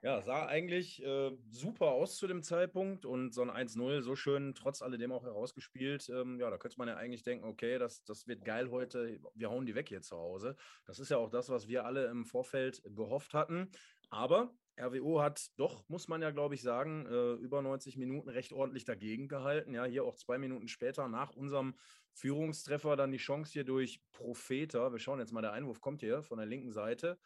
[0.02, 4.54] Ja, sah eigentlich äh, super aus zu dem Zeitpunkt und so ein 1-0 so schön
[4.54, 6.08] trotz alledem auch herausgespielt.
[6.08, 9.50] Ähm, ja, da könnte man ja eigentlich denken, okay, das, das wird geil heute, wir
[9.50, 10.56] hauen die weg hier zu Hause.
[10.86, 13.70] Das ist ja auch das, was wir alle im Vorfeld gehofft hatten.
[14.08, 18.54] Aber RWO hat doch, muss man ja, glaube ich, sagen, äh, über 90 Minuten recht
[18.54, 19.74] ordentlich dagegen gehalten.
[19.74, 21.74] Ja, hier auch zwei Minuten später nach unserem
[22.14, 24.92] Führungstreffer dann die Chance hier durch Profeta.
[24.92, 27.18] Wir schauen jetzt mal, der Einwurf kommt hier von der linken Seite.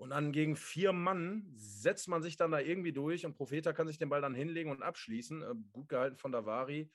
[0.00, 3.86] Und dann gegen vier Mann setzt man sich dann da irgendwie durch und Profeta kann
[3.86, 5.42] sich den Ball dann hinlegen und abschließen.
[5.42, 6.90] Äh, gut gehalten von Davari.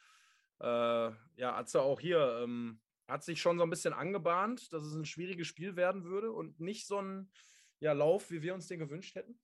[0.60, 4.96] Äh, ja, Atze auch hier ähm, hat sich schon so ein bisschen angebahnt, dass es
[4.96, 7.30] ein schwieriges Spiel werden würde und nicht so ein
[7.80, 9.38] ja, Lauf, wie wir uns den gewünscht hätten.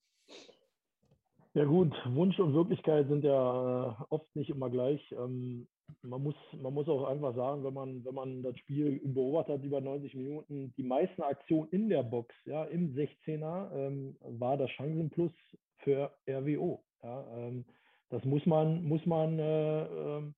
[1.53, 5.11] Ja gut, Wunsch und Wirklichkeit sind ja äh, oft nicht immer gleich.
[5.11, 5.67] Ähm,
[6.03, 9.63] man, muss, man muss auch einfach sagen, wenn man, wenn man das Spiel beobachtet hat
[9.63, 14.69] über 90 Minuten, die meisten Aktionen in der Box, ja, im 16er, ähm, war das
[14.71, 15.31] Chancenplus
[15.79, 16.83] für RWO.
[17.03, 17.65] Ja, ähm,
[18.09, 20.35] das muss man, muss man äh, ähm,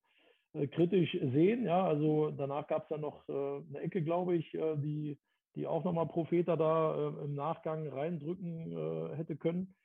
[0.53, 1.65] äh, kritisch sehen.
[1.65, 5.17] Ja, also danach gab es dann noch äh, eine Ecke, glaube ich, äh, die,
[5.55, 9.75] die auch nochmal Profeta da äh, im Nachgang reindrücken hätte können.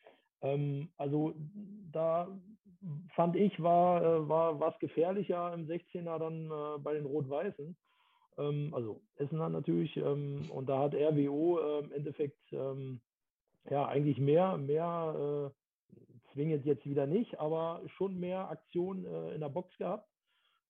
[0.42, 1.34] Ähm, also
[1.92, 2.28] da
[3.14, 7.76] fand ich, war, äh, war was gefährlicher im 16er dann äh, bei den Rot-Weißen.
[8.38, 13.00] Ähm, also Essen hat natürlich, ähm, und da hat RWO äh, im Endeffekt ähm,
[13.68, 19.40] ja eigentlich mehr, mehr äh, zwingend jetzt wieder nicht, aber schon mehr Aktion äh, in
[19.40, 20.08] der Box gehabt.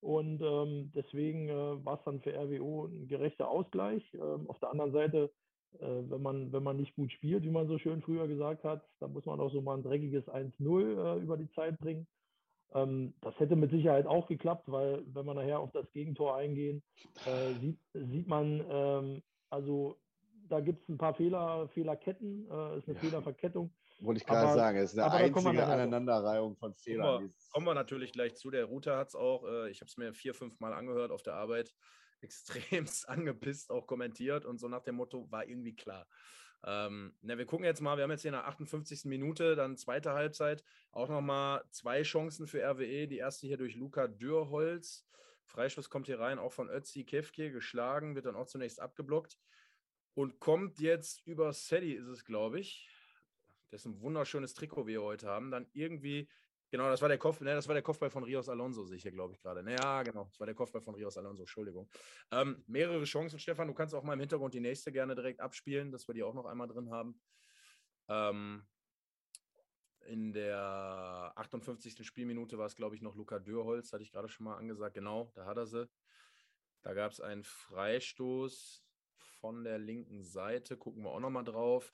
[0.00, 1.48] Und ähm, deswegen
[1.84, 4.04] war es dann für RWO ein gerechter Ausgleich.
[4.14, 5.32] Ähm, auf der anderen Seite
[5.80, 9.12] wenn, man, wenn man nicht gut spielt, wie man so schön früher gesagt hat, dann
[9.12, 12.06] muss man auch so mal ein dreckiges 1-0 äh, über die Zeit bringen.
[12.74, 16.82] Ähm, das hätte mit Sicherheit auch geklappt, weil wenn man nachher auf das Gegentor eingehen,
[17.26, 19.98] äh, sieht, sieht man, ähm, also
[20.48, 23.00] da gibt es ein paar Fehler, Fehlerketten, äh, ist eine ja.
[23.00, 23.72] Fehlerverkettung.
[24.00, 27.06] Wollte ich gerade sagen, es ist eine einzige Aneinanderreihung von Fehlern.
[27.06, 28.50] Kommen wir, kommen wir, natürlich gleich zu.
[28.50, 31.22] Der Router hat es auch, äh, ich habe es mir vier, fünf Mal angehört auf
[31.22, 31.74] der Arbeit
[32.20, 36.06] extremst angepisst auch kommentiert und so nach dem Motto war irgendwie klar.
[36.64, 39.04] Ähm, na, wir gucken jetzt mal, wir haben jetzt hier in der 58.
[39.04, 43.06] Minute, dann zweite Halbzeit, auch nochmal zwei Chancen für RWE.
[43.06, 45.06] Die erste hier durch Luca Dürrholz.
[45.46, 49.38] Freistoß kommt hier rein, auch von Ötzi Kefke, geschlagen, wird dann auch zunächst abgeblockt
[50.18, 52.90] und kommt jetzt über Sedi, ist es, glaube ich.
[53.70, 55.50] Dessen wunderschönes Trikot wir heute haben.
[55.50, 56.28] Dann irgendwie
[56.70, 59.02] Genau, das war der Kopf, ne, das war der Kopfball von Rios Alonso, sehe ich
[59.02, 59.68] hier, glaube ich, gerade.
[59.70, 61.88] Ja, genau, das war der Kopfball von Rios Alonso, Entschuldigung.
[62.30, 63.68] Ähm, mehrere Chancen, Stefan.
[63.68, 66.34] Du kannst auch mal im Hintergrund die nächste gerne direkt abspielen, dass wir die auch
[66.34, 67.18] noch einmal drin haben.
[68.08, 68.66] Ähm,
[70.08, 72.06] in der 58.
[72.06, 74.94] Spielminute war es, glaube ich, noch Luca Dürholz, hatte ich gerade schon mal angesagt.
[74.94, 75.88] Genau, da hat er sie.
[76.82, 78.84] Da gab es einen Freistoß
[79.40, 80.76] von der linken Seite.
[80.76, 81.92] Gucken wir auch noch mal drauf.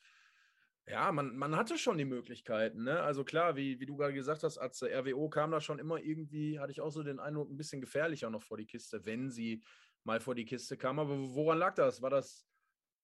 [0.86, 2.84] Ja, man, man hatte schon die Möglichkeiten.
[2.84, 3.00] Ne?
[3.00, 5.98] Also klar, wie, wie du gerade gesagt hast, als der RWO kam da schon immer
[5.98, 9.30] irgendwie, hatte ich auch so den Eindruck, ein bisschen gefährlicher noch vor die Kiste, wenn
[9.30, 9.64] sie
[10.02, 10.98] mal vor die Kiste kam.
[10.98, 12.02] Aber woran lag das?
[12.02, 12.46] War das,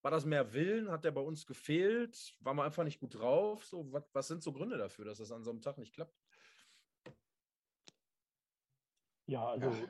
[0.03, 0.90] war das mehr Willen?
[0.90, 2.37] Hat der bei uns gefehlt?
[2.40, 3.64] War man einfach nicht gut drauf?
[3.64, 6.14] So, was, was sind so Gründe dafür, dass das an so einem Tag nicht klappt?
[9.27, 9.88] Ja, also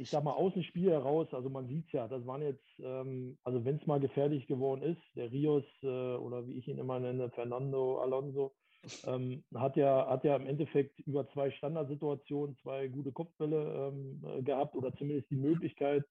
[0.00, 2.64] ich sag mal, aus dem Spiel heraus, also man sieht es ja, das waren jetzt,
[2.82, 6.78] ähm, also wenn es mal gefährlich geworden ist, der Rios äh, oder wie ich ihn
[6.78, 8.54] immer nenne, Fernando Alonso,
[9.06, 14.42] ähm, hat, ja, hat ja im Endeffekt über zwei Standardsituationen zwei gute Kopfbälle ähm, äh,
[14.42, 16.06] gehabt oder zumindest die Möglichkeit,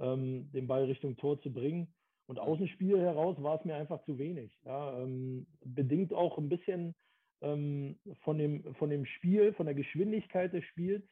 [0.00, 1.94] ähm, den Ball Richtung Tor zu bringen.
[2.26, 4.50] Und aus dem Spiel heraus war es mir einfach zu wenig.
[4.64, 6.96] Ja, ähm, bedingt auch ein bisschen
[7.40, 11.04] ähm, von, dem, von dem Spiel, von der Geschwindigkeit des Spiels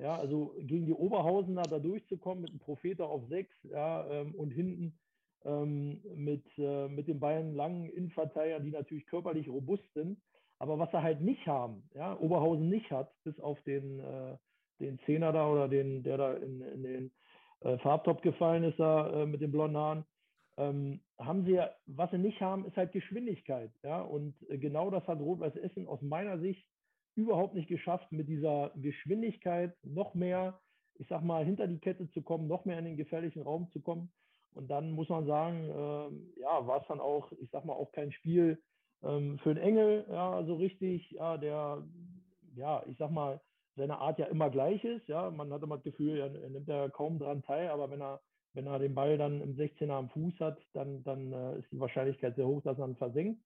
[0.00, 4.50] ja, also gegen die Oberhausener da durchzukommen mit einem Propheter auf sechs ja, ähm, und
[4.50, 4.98] hinten
[5.44, 10.20] ähm, mit, äh, mit den beiden langen Innenverteidigern, die natürlich körperlich robust sind.
[10.58, 14.36] Aber was sie halt nicht haben, ja, Oberhausen nicht hat, bis auf den, äh,
[14.78, 17.10] den Zehner da oder den, der da in, in den
[17.60, 20.04] äh, Farbtop gefallen ist, da äh, mit den blonden Haaren,
[20.58, 23.70] ähm, haben sie ja, was sie nicht haben, ist halt Geschwindigkeit.
[23.82, 26.66] Ja, und äh, genau das hat Rot-Weiß Essen aus meiner Sicht
[27.20, 30.60] überhaupt nicht geschafft, mit dieser Geschwindigkeit noch mehr,
[30.94, 33.80] ich sag mal, hinter die Kette zu kommen, noch mehr in den gefährlichen Raum zu
[33.80, 34.12] kommen.
[34.54, 37.92] Und dann muss man sagen, äh, ja, war es dann auch, ich sag mal, auch
[37.92, 38.60] kein Spiel
[39.02, 41.86] ähm, für den Engel, ja, so richtig, ja, der,
[42.56, 43.40] ja, ich sag mal,
[43.76, 45.08] seine Art ja immer gleich ist.
[45.08, 48.00] Ja, man hat immer das Gefühl, er, er nimmt ja kaum dran teil, aber wenn
[48.00, 48.20] er,
[48.52, 51.80] wenn er den Ball dann im 16er am Fuß hat, dann, dann äh, ist die
[51.80, 53.40] Wahrscheinlichkeit sehr hoch, dass er ihn versenkt.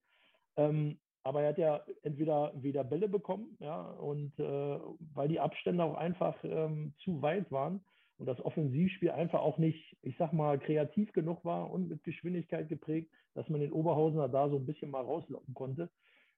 [0.57, 4.79] Ähm, aber er hat ja entweder wieder Bälle bekommen, ja, und äh,
[5.15, 7.83] weil die Abstände auch einfach ähm, zu weit waren
[8.19, 12.69] und das Offensivspiel einfach auch nicht, ich sag mal, kreativ genug war und mit Geschwindigkeit
[12.69, 15.91] geprägt, dass man den Oberhausener da so ein bisschen mal rauslocken konnte.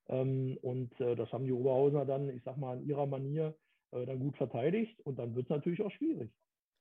[0.09, 3.57] Ähm, und äh, das haben die Oberhausener dann, ich sag mal, in ihrer Manier
[3.91, 6.31] äh, dann gut verteidigt und dann wird es natürlich auch schwierig.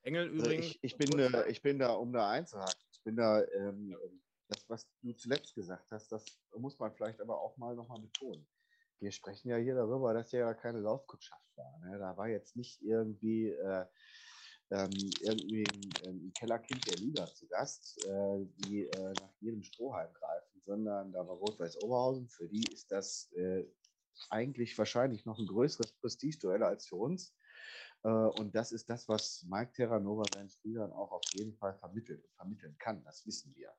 [0.04, 0.66] Engel also übrigens.
[0.68, 3.96] Ich, ich, bin, äh, ich bin da, um da einzuhaken, ich bin da ähm,
[4.48, 6.26] das, was du zuletzt gesagt hast, das
[6.58, 8.48] muss man vielleicht aber auch mal nochmal betonen.
[9.00, 11.80] wir sprechen ja hier darüber, dass ja keine Laufkundschaft war.
[11.80, 11.98] Ne?
[12.00, 13.86] Da war jetzt nicht irgendwie, äh,
[14.72, 20.12] ähm, irgendwie ein, ein, Kellerkind der Liga zu Gast, äh, die äh, nach jedem Strohhalm
[20.14, 22.30] greifen, sondern da war Rot-Weiß Oberhausen.
[22.30, 23.66] Für die ist das äh,
[24.30, 27.36] eigentlich wahrscheinlich noch ein größeres Prestigeduell als für uns.
[28.04, 32.26] Äh, und das ist das, was Mike Terranova seinen Spielern auch auf jeden Fall vermittelt
[32.36, 33.04] vermitteln kann.
[33.04, 33.74] Das wissen wir.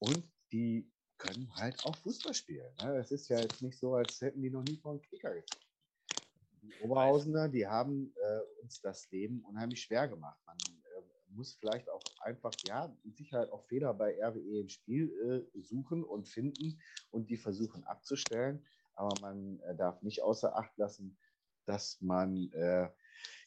[0.00, 2.74] Und die können halt auch Fußball spielen.
[2.82, 2.96] Ne?
[2.96, 5.66] Es ist ja jetzt nicht so, als hätten die noch nie vor einen Kicker gekriegt.
[6.62, 10.38] Die Oberhausener, die haben äh, uns das Leben unheimlich schwer gemacht.
[10.44, 15.46] Man äh, muss vielleicht auch einfach, ja, mit Sicherheit auch Fehler bei RWE im Spiel
[15.54, 18.66] äh, suchen und finden und die versuchen abzustellen.
[18.94, 21.18] Aber man äh, darf nicht außer Acht lassen,
[21.66, 22.90] dass man äh,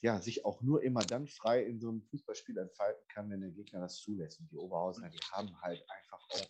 [0.02, 3.52] ja, sich auch nur immer dann frei in so einem Fußballspiel entfalten kann, wenn der
[3.52, 4.40] Gegner das zulässt.
[4.40, 6.48] Und die Oberhausener, die haben halt einfach auch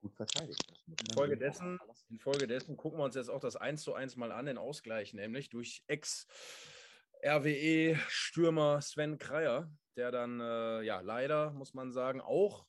[0.00, 0.62] gut verteidigt.
[1.08, 5.14] Infolgedessen, infolgedessen gucken wir uns jetzt auch das 1 zu 1 mal an, den Ausgleich,
[5.14, 12.66] nämlich durch Ex-RWE-Stürmer Sven Kreier, der dann äh, ja leider, muss man sagen, auch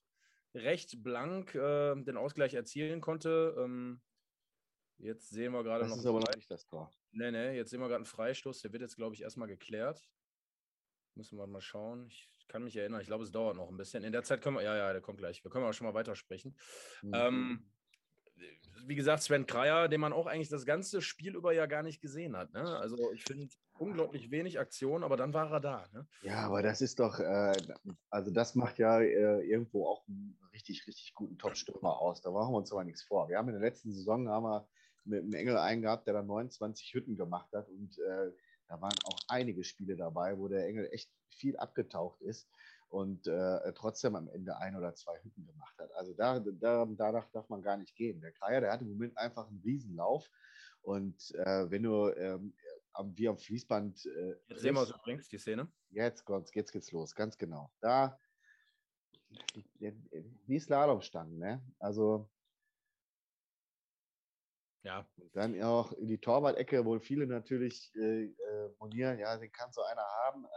[0.54, 3.56] recht blank äh, den Ausgleich erzielen konnte.
[3.60, 4.02] Ähm,
[4.98, 5.92] jetzt sehen wir gerade noch.
[5.92, 6.92] Das ist aber noch nicht das Tor.
[7.12, 8.62] Nee, nee, jetzt sehen wir gerade einen Freistoß.
[8.62, 10.08] Der wird jetzt, glaube ich, erstmal geklärt.
[11.16, 12.08] Müssen wir mal schauen.
[12.08, 13.02] Ich kann mich erinnern.
[13.02, 14.04] Ich glaube, es dauert noch ein bisschen.
[14.04, 15.44] In der Zeit können wir, ja, ja, der kommt gleich.
[15.44, 16.56] Wir können auch schon mal weitersprechen.
[17.02, 17.12] Mhm.
[17.14, 17.72] Ähm,
[18.86, 22.02] wie gesagt, Sven Kreier, den man auch eigentlich das ganze Spiel über ja gar nicht
[22.02, 22.54] gesehen hat.
[22.54, 22.62] Ne?
[22.78, 25.86] Also ich finde unglaublich wenig Aktion, aber dann war er da.
[25.94, 26.08] Ne?
[26.22, 27.54] Ja, aber das ist doch, äh,
[28.10, 32.22] also das macht ja äh, irgendwo auch einen richtig, richtig guten Top-Stürmer aus.
[32.22, 33.30] Da machen wir uns aber nichts vor.
[33.30, 34.68] Wir haben in der letzten Saison haben wir
[35.08, 38.32] mit einem Engel einen gehabt, der dann 29 Hütten gemacht hat und äh,
[38.68, 42.50] da waren auch einige Spiele dabei, wo der Engel echt viel abgetaucht ist
[42.90, 45.92] und äh, trotzdem am Ende ein oder zwei Hütten gemacht hat.
[45.94, 48.20] Also da, da, danach darf man gar nicht gehen.
[48.22, 50.30] Der Kreier, der hat im Moment einfach einen Riesenlauf.
[50.82, 52.54] Und äh, wenn du ähm,
[53.16, 54.06] wie am Fließband.
[54.06, 55.68] Äh, jetzt sehen wir es übrigens, die Szene.
[55.92, 57.72] Jetzt, jetzt geht's los, ganz genau.
[57.80, 58.20] Da,
[59.80, 61.62] wie Slalomstangen, ne?
[61.80, 62.30] Also.
[64.88, 65.06] Ja.
[65.34, 69.82] Dann auch in die Torwart-Ecke, wo viele natürlich äh, äh, monieren, ja, den kann so
[69.84, 70.48] einer haben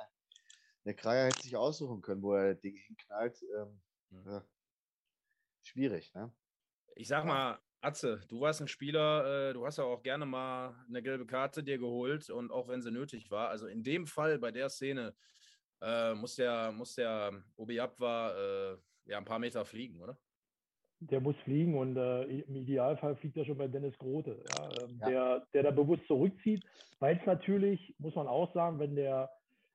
[0.84, 3.42] der Kreier hätte sich aussuchen können, wo er Dinge hinknallt.
[3.56, 4.28] Ähm, mhm.
[4.28, 4.40] äh,
[5.62, 6.32] schwierig, ne?
[6.96, 10.74] Ich sag mal, Atze, du warst ein Spieler, äh, du hast ja auch gerne mal
[10.88, 13.48] eine gelbe Karte dir geholt und auch wenn sie nötig war.
[13.48, 15.14] Also in dem Fall, bei der Szene,
[15.80, 20.18] äh, muss der, muss der Obiabwa äh, ja ein paar Meter fliegen, oder?
[21.00, 24.98] Der muss fliegen und äh, im Idealfall fliegt er schon bei Dennis Grote, ja, ähm,
[25.00, 25.08] ja.
[25.08, 26.62] Der, der da bewusst zurückzieht,
[26.98, 29.30] weil es natürlich, muss man auch sagen, wenn der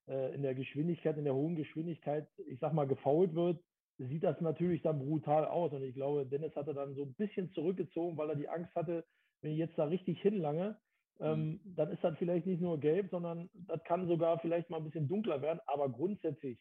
[0.08, 3.60] äh, in der Geschwindigkeit, in der hohen Geschwindigkeit, ich sag mal, gefault wird,
[3.98, 5.72] sieht das natürlich dann brutal aus.
[5.74, 9.06] Und ich glaube, Dennis hatte dann so ein bisschen zurückgezogen, weil er die Angst hatte,
[9.42, 10.78] wenn ich jetzt da richtig hinlange,
[11.20, 11.76] ähm, mhm.
[11.76, 15.08] dann ist das vielleicht nicht nur gelb, sondern das kann sogar vielleicht mal ein bisschen
[15.08, 15.60] dunkler werden.
[15.66, 16.60] Aber grundsätzlich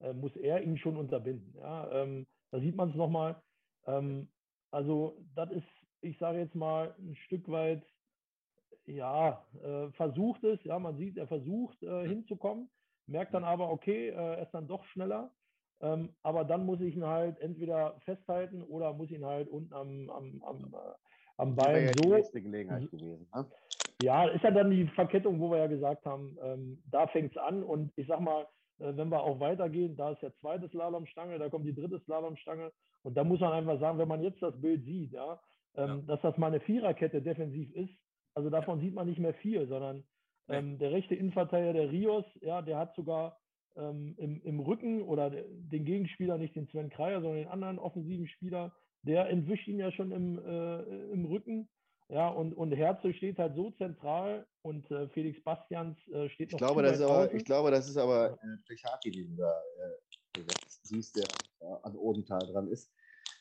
[0.00, 1.54] äh, muss er ihn schon unterbinden.
[1.58, 1.90] Ja?
[2.02, 3.42] Ähm, da sieht man es nochmal.
[3.86, 4.28] Ähm,
[4.70, 5.66] also das ist,
[6.00, 7.84] ich sage jetzt mal, ein Stück weit,
[8.86, 10.62] ja, äh, versucht es.
[10.64, 12.08] Ja, man sieht, er versucht äh, mhm.
[12.08, 12.70] hinzukommen
[13.06, 15.30] merkt dann aber, okay, äh, er ist dann doch schneller.
[15.80, 20.08] Ähm, aber dann muss ich ihn halt entweder festhalten oder muss ihn halt unten am,
[20.10, 20.94] am, am, äh,
[21.36, 22.08] am Bein ja so.
[22.08, 23.28] Die nächste Gelegenheit gewesen.
[23.34, 23.46] Ne?
[23.98, 27.36] Ja, ist ja dann die Verkettung, wo wir ja gesagt haben, ähm, da fängt es
[27.36, 27.62] an.
[27.62, 28.46] Und ich sag mal,
[28.78, 32.72] wenn wir auch weitergehen, da ist ja zweite Slalomstange, da kommt die dritte Slalomstange.
[33.02, 35.40] Und da muss man einfach sagen, wenn man jetzt das Bild sieht, ja,
[35.76, 36.14] ähm, ja.
[36.14, 37.94] dass das mal eine Viererkette defensiv ist,
[38.34, 40.04] also davon sieht man nicht mehr viel, sondern
[40.48, 43.38] ähm, der rechte Innenverteidiger, der Rios, ja, der hat sogar
[43.76, 48.28] ähm, im, im Rücken oder den Gegenspieler, nicht den Sven Kreier, sondern den anderen offensiven
[48.28, 51.68] Spieler, der entwischt ihn ja schon im, äh, im Rücken.
[52.08, 56.60] Ja, und, und Herzl steht halt so zentral und äh, Felix Bastians äh, steht noch.
[56.60, 59.50] Ich glaube, das ist aber, ich glaube, das ist aber äh, Plechaki, den du da
[60.38, 60.42] äh,
[60.82, 61.26] siehst, der
[61.82, 62.92] an Odenthal dran ist.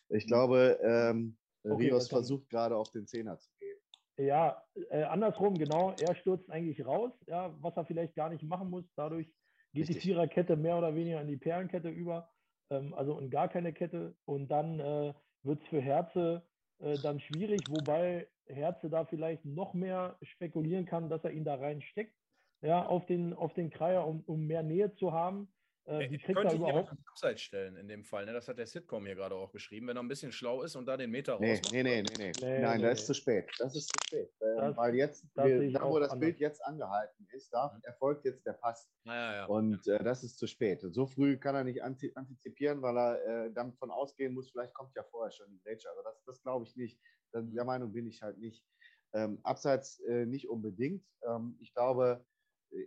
[0.09, 3.77] Ich glaube, ähm, okay, Rios versucht gerade auf den Zehner zu gehen.
[4.17, 5.93] Ja, äh, andersrum, genau.
[5.99, 8.85] Er stürzt eigentlich raus, ja, was er vielleicht gar nicht machen muss.
[8.95, 9.27] Dadurch
[9.73, 9.97] geht Richtig.
[9.97, 12.31] die Viererkette mehr oder weniger in die Perlenkette über,
[12.69, 14.15] ähm, also in gar keine Kette.
[14.25, 16.43] Und dann äh, wird es für Herze
[16.79, 21.55] äh, dann schwierig, wobei Herze da vielleicht noch mehr spekulieren kann, dass er ihn da
[21.55, 22.13] reinsteckt,
[22.61, 25.47] ja, auf den, auf den Kreier, um, um mehr Nähe zu haben.
[25.87, 28.25] Äh, wie kriegt er überhaupt Abseits stellen in dem Fall?
[28.25, 28.33] Ne?
[28.33, 29.87] Das hat der Sitcom hier gerade auch geschrieben.
[29.87, 31.73] Wenn er ein bisschen schlau ist und da den Meter nee, rausmacht.
[31.73, 32.31] Nee, nee, nee, nee.
[32.41, 33.45] nee Nein, nee, das ist zu spät.
[33.59, 34.29] Das ist zu spät.
[34.39, 36.19] Das, Weil jetzt, wir, da wo das anders.
[36.25, 37.83] Bild jetzt angehalten ist, da mhm.
[37.83, 38.89] erfolgt jetzt der Pass.
[39.03, 39.45] Ja, ja, ja.
[39.45, 40.81] Und äh, das ist zu spät.
[40.81, 45.03] So früh kann er nicht antizipieren, weil er äh, davon ausgehen muss, vielleicht kommt ja
[45.03, 45.89] vorher schon die Grätsche.
[45.89, 46.99] Also das, das glaube ich nicht.
[47.31, 48.65] Das, der Meinung bin ich halt nicht.
[49.13, 51.05] Ähm, abseits äh, nicht unbedingt.
[51.29, 52.25] Ähm, ich glaube,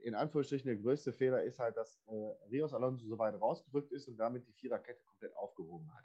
[0.02, 4.08] in Anführungsstrichen der größte Fehler ist halt, dass äh, Rios Alonso so weit rausgerückt ist
[4.08, 6.04] und damit die Viererkette komplett aufgehoben hat.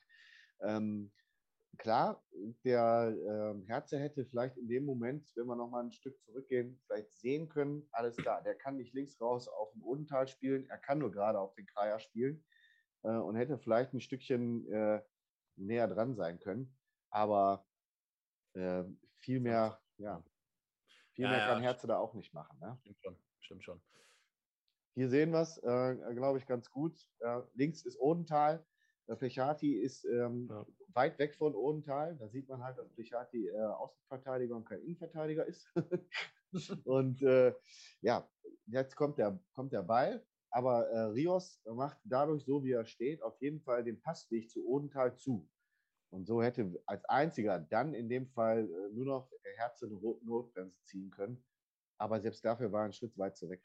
[0.61, 1.11] Ähm,
[1.77, 2.23] klar,
[2.63, 7.11] der äh, Herze hätte vielleicht in dem Moment, wenn wir nochmal ein Stück zurückgehen, vielleicht
[7.11, 10.99] sehen können, alles klar, der kann nicht links raus auf dem Odental spielen, er kann
[10.99, 12.43] nur gerade auf den Kreier spielen
[13.03, 15.01] äh, und hätte vielleicht ein Stückchen äh,
[15.55, 16.75] näher dran sein können.
[17.09, 17.65] Aber
[18.53, 18.83] äh,
[19.17, 20.23] viel mehr, ja,
[21.13, 21.69] viel ja, mehr kann ja.
[21.69, 22.57] Herze da auch nicht machen.
[22.59, 22.77] Ne?
[22.81, 23.81] Stimmt schon, stimmt schon.
[24.95, 27.09] Hier sehen wir es, äh, glaube ich, ganz gut.
[27.19, 28.63] Äh, links ist Odental.
[29.07, 30.65] Der Plechati ist ähm, ja.
[30.93, 32.15] weit weg von Odental.
[32.17, 35.67] Da sieht man halt, dass Plechati äh, Außenverteidiger und kein Innenverteidiger ist.
[36.85, 37.53] und äh,
[38.01, 38.29] ja,
[38.67, 40.23] jetzt kommt der, kommt der Ball.
[40.51, 44.65] Aber äh, Rios macht dadurch, so wie er steht, auf jeden Fall den Passweg zu
[44.67, 45.49] Odental zu.
[46.11, 50.79] Und so hätte als einziger dann in dem Fall äh, nur noch Herz eine Notbremse
[50.83, 51.43] ziehen können.
[51.97, 53.61] Aber selbst dafür war ein Schritt weit zurück.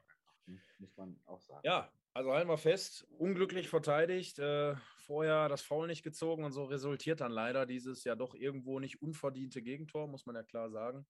[0.46, 0.60] Ne?
[0.78, 1.60] Muss man auch sagen.
[1.64, 4.74] Ja, also halten wir fest, unglücklich verteidigt, äh,
[5.06, 9.00] vorher das Foul nicht gezogen und so resultiert dann leider dieses ja doch irgendwo nicht
[9.00, 11.06] unverdiente Gegentor, muss man ja klar sagen.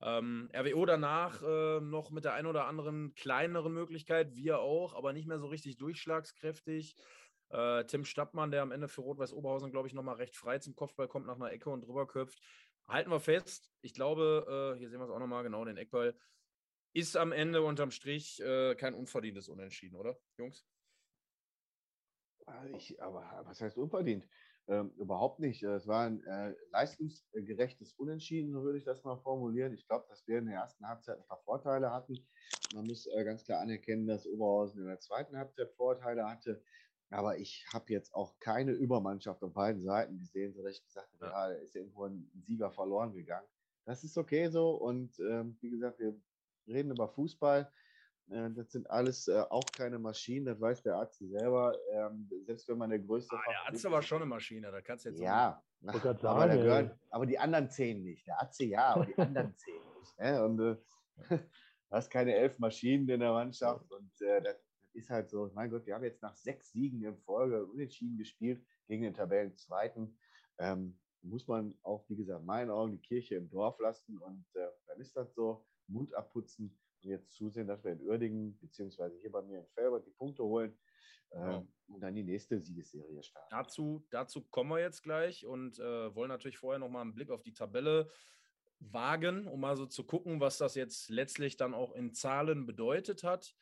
[0.00, 5.12] Ähm, RWO danach äh, noch mit der ein oder anderen kleineren Möglichkeit, wir auch, aber
[5.12, 6.96] nicht mehr so richtig durchschlagskräftig.
[7.48, 10.74] Äh, Tim Stappmann, der am Ende für Rot-Weiß Oberhausen, glaube ich, nochmal recht frei zum
[10.74, 12.40] Kopfball kommt, nach einer Ecke und drüber köpft.
[12.86, 13.70] Halten wir fest.
[13.80, 16.14] Ich glaube, äh, hier sehen wir es auch nochmal, genau, den Eckball.
[16.96, 20.64] Ist am Ende unterm Strich äh, kein unverdientes Unentschieden, oder, Jungs?
[22.46, 24.26] Ah, ich, aber was heißt unverdient?
[24.66, 25.62] Ähm, überhaupt nicht.
[25.62, 29.74] Es war ein äh, leistungsgerechtes Unentschieden, so würde ich das mal formulieren.
[29.74, 32.14] Ich glaube, dass wir in der ersten Halbzeit ein paar Vorteile hatten.
[32.74, 36.62] Man muss äh, ganz klar anerkennen, dass Oberhausen in der zweiten Halbzeit Vorteile hatte.
[37.10, 41.26] Aber ich habe jetzt auch keine Übermannschaft auf beiden Seiten gesehen, sodass ich gesagt habe,
[41.26, 43.46] ja, da ist irgendwo ein Sieger verloren gegangen.
[43.84, 44.70] Das ist okay so.
[44.70, 46.18] Und ähm, wie gesagt, wir
[46.68, 47.70] reden über Fußball.
[48.30, 51.76] Äh, das sind alles äh, auch keine Maschinen, das weiß der Arzt selber.
[51.92, 53.36] Ähm, selbst wenn man der größte.
[53.36, 55.20] Ah, der Arzt ist aber schon eine Maschine, da kannst du jetzt.
[55.20, 58.26] Ja, ach, aber, gehören, aber, die anderen zehn nicht.
[58.26, 60.18] Der Arzt ja, aber die anderen zehn nicht.
[60.18, 60.44] Ne?
[60.44, 60.76] Und äh,
[61.28, 61.40] du
[61.90, 64.56] hast keine elf Maschinen in der Mannschaft und äh, das
[64.92, 68.64] ist halt so, mein Gott, wir haben jetzt nach sechs Siegen in Folge unentschieden gespielt
[68.88, 70.18] gegen den Tabellenzweiten.
[70.58, 74.46] Ähm, muss man auch, wie gesagt, in meinen Augen die Kirche im Dorf lassen und
[74.54, 79.18] äh, dann ist das so, Mund abputzen und jetzt zusehen, dass wir in Uerdingen, beziehungsweise
[79.20, 80.76] hier bei mir in Felbert die Punkte holen
[81.30, 81.66] äh, ja.
[81.88, 83.48] und dann die nächste Siegesserie starten.
[83.50, 87.42] Dazu, dazu kommen wir jetzt gleich und äh, wollen natürlich vorher nochmal einen Blick auf
[87.42, 88.10] die Tabelle
[88.78, 93.22] wagen, um mal so zu gucken, was das jetzt letztlich dann auch in Zahlen bedeutet
[93.22, 93.56] hat.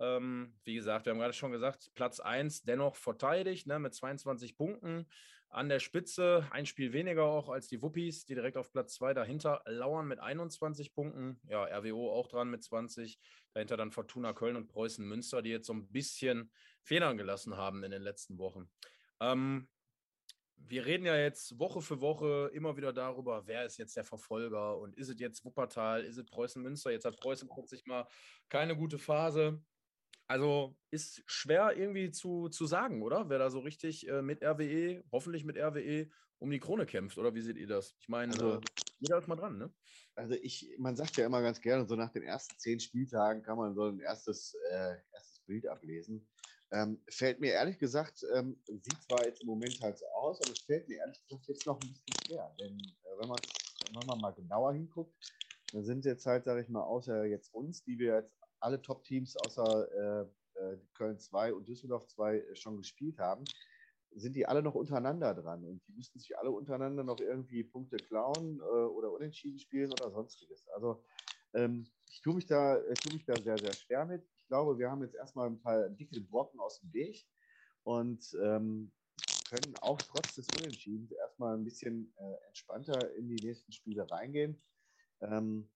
[0.00, 4.56] Ähm, wie gesagt, wir haben gerade schon gesagt, Platz 1 dennoch verteidigt ne, mit 22
[4.56, 5.06] Punkten
[5.54, 6.46] an der Spitze.
[6.50, 10.18] Ein Spiel weniger auch als die Wuppis, die direkt auf Platz 2 dahinter lauern mit
[10.18, 11.40] 21 Punkten.
[11.48, 13.18] Ja, RWO auch dran mit 20.
[13.52, 16.50] Dahinter dann Fortuna Köln und Preußen Münster, die jetzt so ein bisschen
[16.82, 18.68] Federn gelassen haben in den letzten Wochen.
[19.20, 19.68] Ähm,
[20.56, 24.78] wir reden ja jetzt Woche für Woche immer wieder darüber, wer ist jetzt der Verfolger
[24.78, 26.90] und ist es jetzt Wuppertal, ist es Preußen Münster?
[26.90, 28.06] Jetzt hat Preußen plötzlich mal
[28.48, 29.62] keine gute Phase.
[30.26, 33.28] Also ist schwer irgendwie zu, zu sagen, oder?
[33.28, 36.08] Wer da so richtig äh, mit RWE, hoffentlich mit RWE,
[36.38, 37.94] um die Krone kämpft, oder wie seht ihr das?
[38.00, 38.60] Ich meine, also, äh,
[39.00, 39.72] jeder ist mal dran, ne?
[40.14, 43.58] Also ich, man sagt ja immer ganz gerne, so nach den ersten zehn Spieltagen kann
[43.58, 46.26] man so ein erstes, äh, erstes Bild ablesen.
[46.72, 50.52] Ähm, fällt mir ehrlich gesagt, ähm, sieht zwar jetzt im Moment halt so aus, aber
[50.52, 52.54] es fällt mir ehrlich gesagt jetzt noch ein bisschen schwer.
[52.58, 53.38] Denn äh, wenn, man,
[53.92, 55.14] wenn man mal genauer hinguckt,
[55.72, 59.36] dann sind jetzt halt, sage ich mal, außer jetzt uns, die wir jetzt alle Top-Teams
[59.36, 63.44] außer äh, äh Köln 2 und Düsseldorf 2 äh, schon gespielt haben,
[64.16, 67.96] sind die alle noch untereinander dran und die müssten sich alle untereinander noch irgendwie Punkte
[67.96, 70.68] klauen äh, oder unentschieden spielen oder sonstiges.
[70.68, 71.04] Also
[71.52, 74.24] ähm, ich tue mich, da, ich tue mich da sehr, sehr schwer mit.
[74.38, 77.26] Ich glaube, wir haben jetzt erstmal ein paar dicke Brocken aus dem Weg
[77.82, 78.92] und ähm,
[79.48, 84.62] können auch trotz des Unentschiedens erstmal ein bisschen äh, entspannter in die nächsten Spiele reingehen.
[85.20, 85.68] Ähm,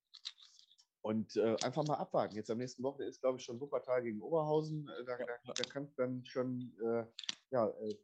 [1.09, 2.37] und äh, einfach mal abwarten.
[2.37, 4.87] Jetzt am nächsten Wochenende ist, glaube ich, schon Wuppertal gegen Oberhausen.
[4.89, 7.07] Äh, da, da, da kann es dann schon, äh,
[7.51, 7.95] ja, äh,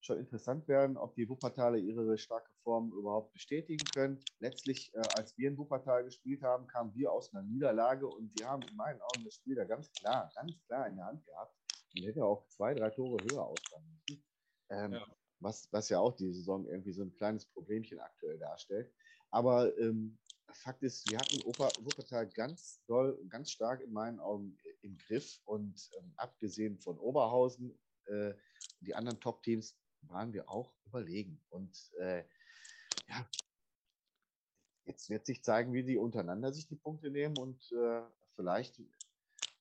[0.00, 4.18] schon interessant werden, ob die Wuppertaler ihre starke Form überhaupt bestätigen können.
[4.40, 8.48] Letztlich, äh, als wir in Wuppertal gespielt haben, kamen wir aus einer Niederlage und wir
[8.48, 11.54] haben in meinen Augen das Spiel da ganz klar, ganz klar in der Hand gehabt.
[11.96, 14.24] Und hätte auch zwei, drei Tore höher ausfallen müssen.
[14.70, 15.06] Ähm, ja.
[15.38, 18.92] Was, was ja auch die Saison irgendwie so ein kleines Problemchen aktuell darstellt.
[19.30, 20.18] Aber ähm,
[20.52, 25.90] Fakt ist, wir hatten Wuppertal ganz doll, ganz stark in meinen Augen im Griff und
[25.98, 28.34] ähm, abgesehen von Oberhausen, äh,
[28.80, 31.40] die anderen Top-Teams waren wir auch überlegen.
[31.50, 32.24] Und äh,
[33.08, 33.28] ja,
[34.84, 38.02] jetzt wird sich zeigen, wie die untereinander sich die Punkte nehmen und äh,
[38.34, 38.80] vielleicht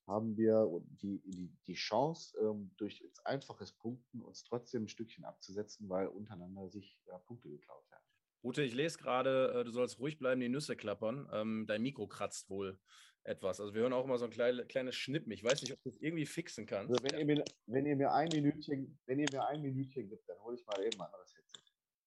[0.07, 5.89] haben wir die, die, die Chance, ähm, durch einfaches Punkten uns trotzdem ein Stückchen abzusetzen,
[5.89, 8.06] weil untereinander sich ja, Punkte geklaut werden.
[8.43, 11.29] Ute, ich lese gerade, äh, du sollst ruhig bleiben, die Nüsse klappern.
[11.33, 12.79] Ähm, dein Mikro kratzt wohl
[13.23, 13.59] etwas.
[13.59, 15.31] Also wir hören auch immer so ein kleine, kleines Schnippen.
[15.31, 16.91] Ich weiß nicht, ob du das irgendwie fixen kannst.
[16.91, 20.27] Also wenn, ihr mir, wenn, ihr mir ein Minütchen, wenn ihr mir ein Minütchen gibt,
[20.29, 21.59] dann hole ich mal eben ein anderes Headset.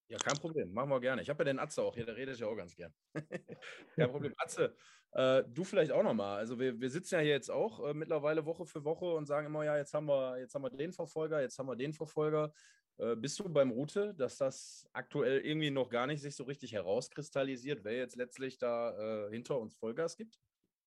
[0.07, 0.73] Ja, kein Problem.
[0.73, 1.21] Machen wir gerne.
[1.21, 2.93] Ich habe ja den Atze auch hier, der redet ja auch ganz gern.
[3.95, 4.33] kein Problem.
[4.37, 4.75] Atze,
[5.13, 6.37] äh, du vielleicht auch nochmal.
[6.37, 9.47] Also wir, wir sitzen ja hier jetzt auch äh, mittlerweile Woche für Woche und sagen
[9.47, 12.53] immer, ja, jetzt haben wir, jetzt haben wir den Verfolger, jetzt haben wir den Verfolger.
[13.01, 16.73] Äh, bist du beim Route, dass das aktuell irgendwie noch gar nicht sich so richtig
[16.73, 20.39] herauskristallisiert, wer jetzt letztlich da äh, hinter uns Vollgas gibt?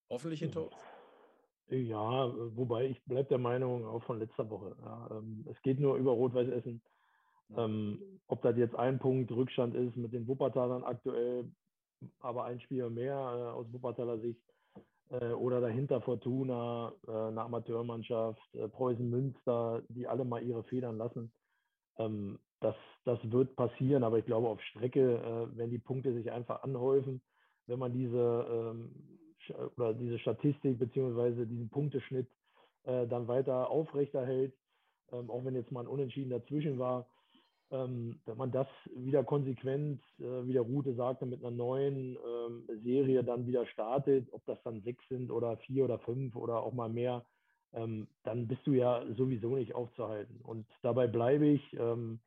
[0.09, 0.75] Hoffentlich hinter uns.
[1.69, 4.77] Ja, wobei ich bleibe der Meinung auch von letzter Woche.
[4.81, 6.83] Ja, ähm, es geht nur über Rot-Weiß Essen.
[7.57, 11.51] Ähm, ob das jetzt ein Punkt Rückstand ist mit den Wuppertalern aktuell,
[12.21, 14.41] aber ein Spieler mehr äh, aus Wuppertaler Sicht
[15.11, 18.41] äh, oder dahinter Fortuna, äh, eine Amateurmannschaft,
[18.73, 21.33] Preußen Münster, die alle mal ihre Federn lassen.
[21.99, 22.75] Ähm, das,
[23.05, 27.21] das wird passieren, aber ich glaube auf Strecke, äh, wenn die Punkte sich einfach anhäufen,
[27.67, 28.91] wenn man diese ähm,
[29.77, 32.29] oder diese Statistik beziehungsweise diesen Punkteschnitt
[32.85, 34.55] äh, dann weiter aufrechterhält,
[35.13, 37.07] ähm, auch wenn jetzt mal ein Unentschieden dazwischen war,
[37.71, 42.69] ähm, wenn man das wieder konsequent, äh, wie der Rute sagte, mit einer neuen ähm,
[42.83, 46.73] Serie dann wieder startet, ob das dann sechs sind oder vier oder fünf oder auch
[46.73, 47.25] mal mehr,
[47.75, 50.41] ähm, dann bist du ja sowieso nicht aufzuhalten.
[50.43, 51.63] Und dabei bleibe ich.
[51.75, 52.21] Ähm,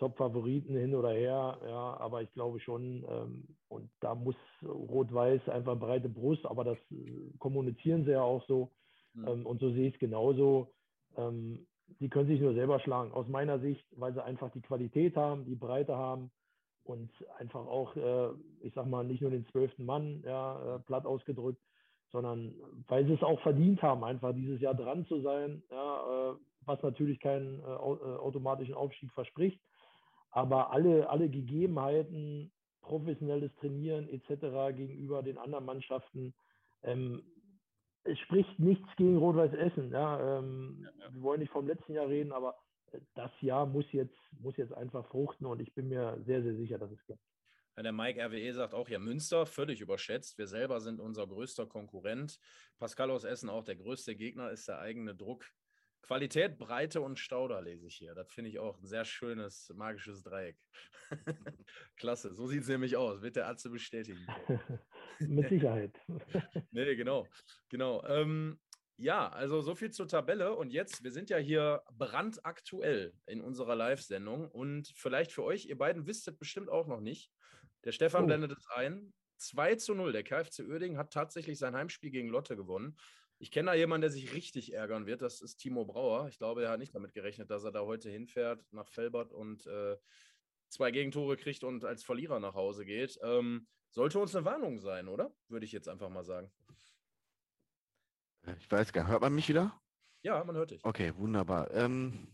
[0.00, 4.34] Top-Favoriten hin oder her, ja, aber ich glaube schon, ähm, und da muss
[4.64, 8.70] Rot-Weiß einfach breite Brust, aber das äh, kommunizieren sie ja auch so.
[9.12, 9.44] Mhm.
[9.44, 10.72] Und so sehe ich es genauso.
[11.16, 11.66] Ähm,
[12.00, 15.44] die können sich nur selber schlagen, aus meiner Sicht, weil sie einfach die Qualität haben,
[15.44, 16.30] die Breite haben
[16.84, 18.30] und einfach auch, äh,
[18.62, 21.60] ich sag mal, nicht nur den zwölften Mann, ja, äh, platt ausgedrückt,
[22.12, 22.54] sondern
[22.88, 26.34] weil sie es auch verdient haben, einfach dieses Jahr dran zu sein, ja, äh,
[26.66, 29.60] was natürlich keinen äh, äh, automatischen Aufstieg verspricht,
[30.30, 32.52] aber alle, alle Gegebenheiten,
[32.82, 34.76] professionelles Trainieren etc.
[34.76, 36.34] gegenüber den anderen Mannschaften
[36.82, 37.22] ähm,
[38.04, 39.90] es spricht nichts gegen Rot-Weiß Essen.
[39.90, 41.14] Ja, ähm, ja, ja.
[41.14, 42.56] Wir wollen nicht vom letzten Jahr reden, aber
[43.14, 46.78] das Jahr muss jetzt, muss jetzt einfach fruchten und ich bin mir sehr, sehr sicher,
[46.78, 47.22] dass es klappt.
[47.76, 50.36] Der Mike RWE sagt auch, ja, Münster völlig überschätzt.
[50.36, 52.38] Wir selber sind unser größter Konkurrent.
[52.78, 55.46] Pascal aus Essen auch der größte Gegner ist der eigene Druck.
[56.02, 58.14] Qualität, Breite und Stauder lese ich hier.
[58.14, 60.58] Das finde ich auch ein sehr schönes, magisches Dreieck.
[61.96, 63.22] Klasse, so sieht es nämlich aus.
[63.22, 64.26] Wird der Atze bestätigen.
[65.20, 66.00] Mit Sicherheit.
[66.72, 67.26] nee, genau.
[67.68, 68.04] genau.
[68.06, 68.58] Ähm,
[68.96, 70.54] ja, also so viel zur Tabelle.
[70.56, 74.50] Und jetzt, wir sind ja hier brandaktuell in unserer Live-Sendung.
[74.50, 77.30] Und vielleicht für euch, ihr beiden wisst es bestimmt auch noch nicht.
[77.84, 78.26] Der Stefan oh.
[78.26, 79.12] blendet es ein.
[79.38, 80.12] 2 zu 0.
[80.12, 82.96] Der KfC Uerdingen hat tatsächlich sein Heimspiel gegen Lotte gewonnen.
[83.38, 85.22] Ich kenne da jemanden, der sich richtig ärgern wird.
[85.22, 86.28] Das ist Timo Brauer.
[86.28, 89.66] Ich glaube, er hat nicht damit gerechnet, dass er da heute hinfährt nach Felbert und
[89.66, 89.96] äh,
[90.68, 93.18] zwei Gegentore kriegt und als Verlierer nach Hause geht.
[93.22, 95.34] Ähm, sollte uns eine Warnung sein, oder?
[95.48, 96.52] Würde ich jetzt einfach mal sagen.
[98.58, 99.80] Ich weiß gar nicht, hört man mich wieder?
[100.22, 100.84] Ja, man hört dich.
[100.84, 101.70] Okay, wunderbar.
[101.72, 102.28] Ähm,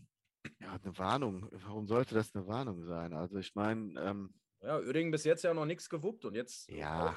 [0.59, 1.47] ja, eine Warnung.
[1.51, 3.13] Warum sollte das eine Warnung sein?
[3.13, 6.69] Also ich meine, ähm, ja, Oerdingen bis jetzt ja noch nichts gewuppt und jetzt.
[6.69, 7.15] Ja,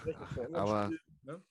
[0.53, 0.91] aber,
[1.23, 1.43] ne?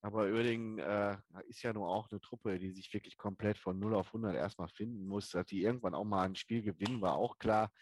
[0.00, 1.16] Aber Oerding äh,
[1.48, 4.68] ist ja nur auch eine Truppe, die sich wirklich komplett von 0 auf 100 erstmal
[4.68, 5.30] finden muss.
[5.30, 7.72] Dass die irgendwann auch mal ein Spiel gewinnen, war auch klar.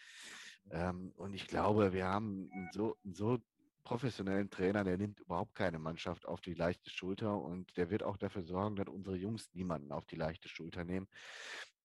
[0.71, 3.39] Ähm, und ich glaube, wir haben einen so, einen so
[3.83, 8.17] professionellen Trainer, der nimmt überhaupt keine Mannschaft auf die leichte Schulter und der wird auch
[8.17, 11.07] dafür sorgen, dass unsere Jungs niemanden auf die leichte Schulter nehmen.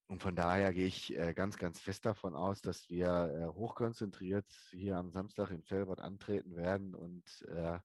[0.09, 4.51] Und von daher gehe ich äh, ganz, ganz fest davon aus, dass wir äh, hochkonzentriert
[4.71, 7.79] hier am Samstag in Felbert antreten werden und äh,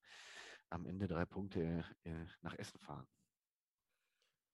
[0.69, 1.85] am Ende drei Punkte
[2.41, 3.05] nach Essen fahren.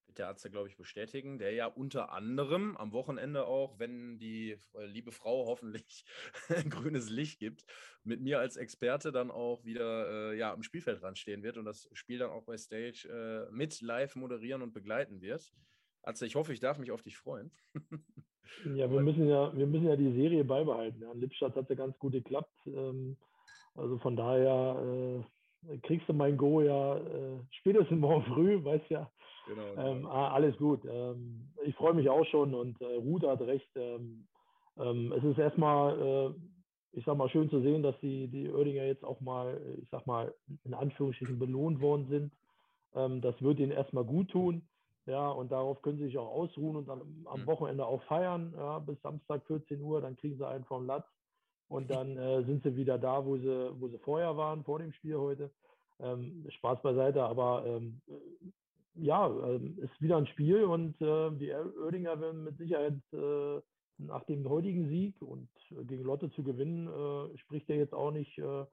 [0.07, 4.57] Wird der Arzt, glaube ich, bestätigen, der ja unter anderem am Wochenende auch, wenn die
[4.73, 6.03] liebe Frau hoffentlich
[6.69, 7.63] grünes Licht gibt,
[8.03, 12.17] mit mir als Experte dann auch wieder ja, am Spielfeldrand stehen wird und das Spiel
[12.17, 15.53] dann auch bei Stage mit live moderieren und begleiten wird.
[16.09, 17.51] Also ich hoffe, ich darf mich auf dich freuen.
[18.65, 21.03] ja, wir müssen ja, wir müssen ja die Serie beibehalten.
[21.03, 21.11] Ja.
[21.11, 22.55] In Lippstadt hat es ja ganz gut geklappt.
[22.65, 23.15] Ähm,
[23.75, 25.23] also von daher
[25.69, 29.11] äh, kriegst du mein Go ja äh, spätestens morgen früh, weißt ja.
[29.47, 30.09] Genau, ähm, genau.
[30.09, 30.81] ah, alles gut.
[30.89, 33.69] Ähm, ich freue mich auch schon und äh, Ruth hat recht.
[33.75, 34.27] Ähm,
[34.77, 38.85] ähm es ist erstmal, äh, ich sag mal, schön zu sehen, dass die, die Oerdinger
[38.85, 40.33] jetzt auch mal, ich sag mal,
[40.63, 42.33] in Anführungsstrichen belohnt worden sind.
[42.95, 44.63] Ähm, das wird ihnen erstmal gut tun.
[45.09, 47.47] Ja, und darauf können sie sich auch ausruhen und dann am mhm.
[47.47, 51.07] Wochenende auch feiern, ja, bis Samstag 14 Uhr, dann kriegen sie einen vom Latz
[51.67, 54.93] und dann äh, sind sie wieder da, wo sie, wo sie vorher waren, vor dem
[54.93, 55.51] Spiel heute.
[55.99, 58.01] ähm, Spaß beiseite, aber ähm,
[58.95, 63.61] ja, ähm, ist wieder ein Spiel und äh, die Oerdinger werden mit Sicherheit äh,
[63.97, 68.11] nach dem heutigen Sieg und äh, gegen Lotte zu gewinnen, äh, spricht ja jetzt auch
[68.11, 68.65] nicht äh,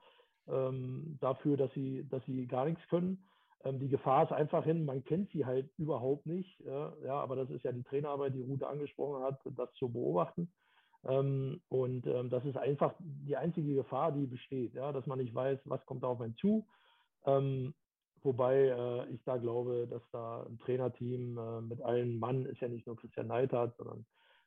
[0.48, 3.26] ähm, dafür, dass sie, dass sie gar nichts können.
[3.64, 6.60] Ähm, die Gefahr ist einfach hin, man kennt sie halt überhaupt nicht.
[6.60, 10.52] ja, aber das ist ja die Trainerarbeit, die Rute angesprochen hat, das zu beobachten.
[11.04, 15.34] Ähm, und ähm, das ist einfach die einzige Gefahr, die besteht, ja, dass man nicht
[15.34, 16.66] weiß, was kommt da auf einen zu.
[17.24, 17.74] Ähm,
[18.22, 22.68] wobei äh, ich da glaube, dass da ein Trainerteam äh, mit allen Mann ist ja
[22.68, 24.06] nicht nur Christian Neidhardt, sondern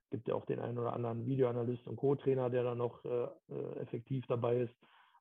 [0.10, 3.80] gibt ja auch den einen oder anderen Videoanalyst und Co-Trainer, der da noch äh, äh,
[3.80, 4.74] effektiv dabei ist.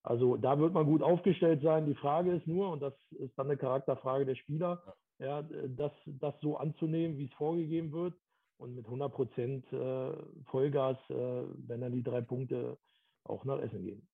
[0.09, 1.85] Also da wird man gut aufgestellt sein.
[1.85, 6.35] Die Frage ist nur, und das ist dann eine Charakterfrage der Spieler, ja, das, das
[6.41, 8.15] so anzunehmen, wie es vorgegeben wird
[8.57, 10.13] und mit 100 Prozent äh,
[10.47, 12.79] Vollgas, äh, wenn dann die drei Punkte
[13.25, 14.09] auch nach Essen gehen.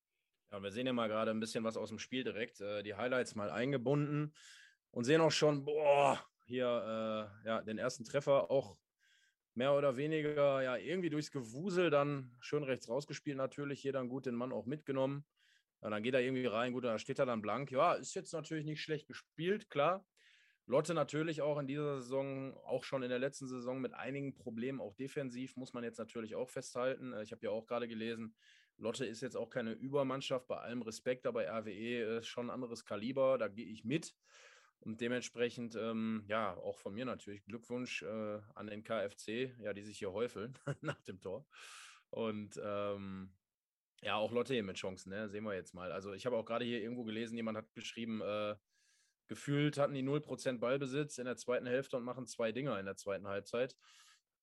[0.51, 2.97] Ja, wir sehen ja mal gerade ein bisschen was aus dem Spiel direkt, äh, die
[2.97, 4.35] Highlights mal eingebunden
[4.91, 8.77] und sehen auch schon, boah, hier ja, den ersten Treffer auch
[9.55, 14.35] mehr oder weniger ja irgendwie durchs Gewusel dann schön rechts rausgespielt natürlich, jeder einen guten
[14.35, 15.25] Mann auch mitgenommen.
[15.85, 17.71] Und dann geht er irgendwie rein, gut, da steht er dann blank.
[17.71, 20.07] Ja, ist jetzt natürlich nicht schlecht gespielt, klar.
[20.65, 24.81] Lotte natürlich auch in dieser Saison, auch schon in der letzten Saison mit einigen Problemen,
[24.81, 27.13] auch defensiv, muss man jetzt natürlich auch festhalten.
[27.13, 28.35] Äh, ich habe ja auch gerade gelesen,
[28.79, 32.87] Lotte ist jetzt auch keine Übermannschaft, bei allem Respekt, aber RWE ist schon ein anderes
[32.87, 34.15] Kaliber, da gehe ich mit.
[34.81, 39.83] Und dementsprechend, ähm, ja, auch von mir natürlich Glückwunsch äh, an den KFC, ja, die
[39.83, 41.47] sich hier häufeln nach dem Tor.
[42.09, 43.35] Und ähm,
[44.05, 45.29] ja, auch Lotte mit Chancen, ne?
[45.29, 45.91] sehen wir jetzt mal.
[45.91, 48.55] Also ich habe auch gerade hier irgendwo gelesen, jemand hat geschrieben, äh,
[49.27, 52.97] gefühlt hatten die 0% Ballbesitz in der zweiten Hälfte und machen zwei Dinger in der
[52.97, 53.75] zweiten Halbzeit.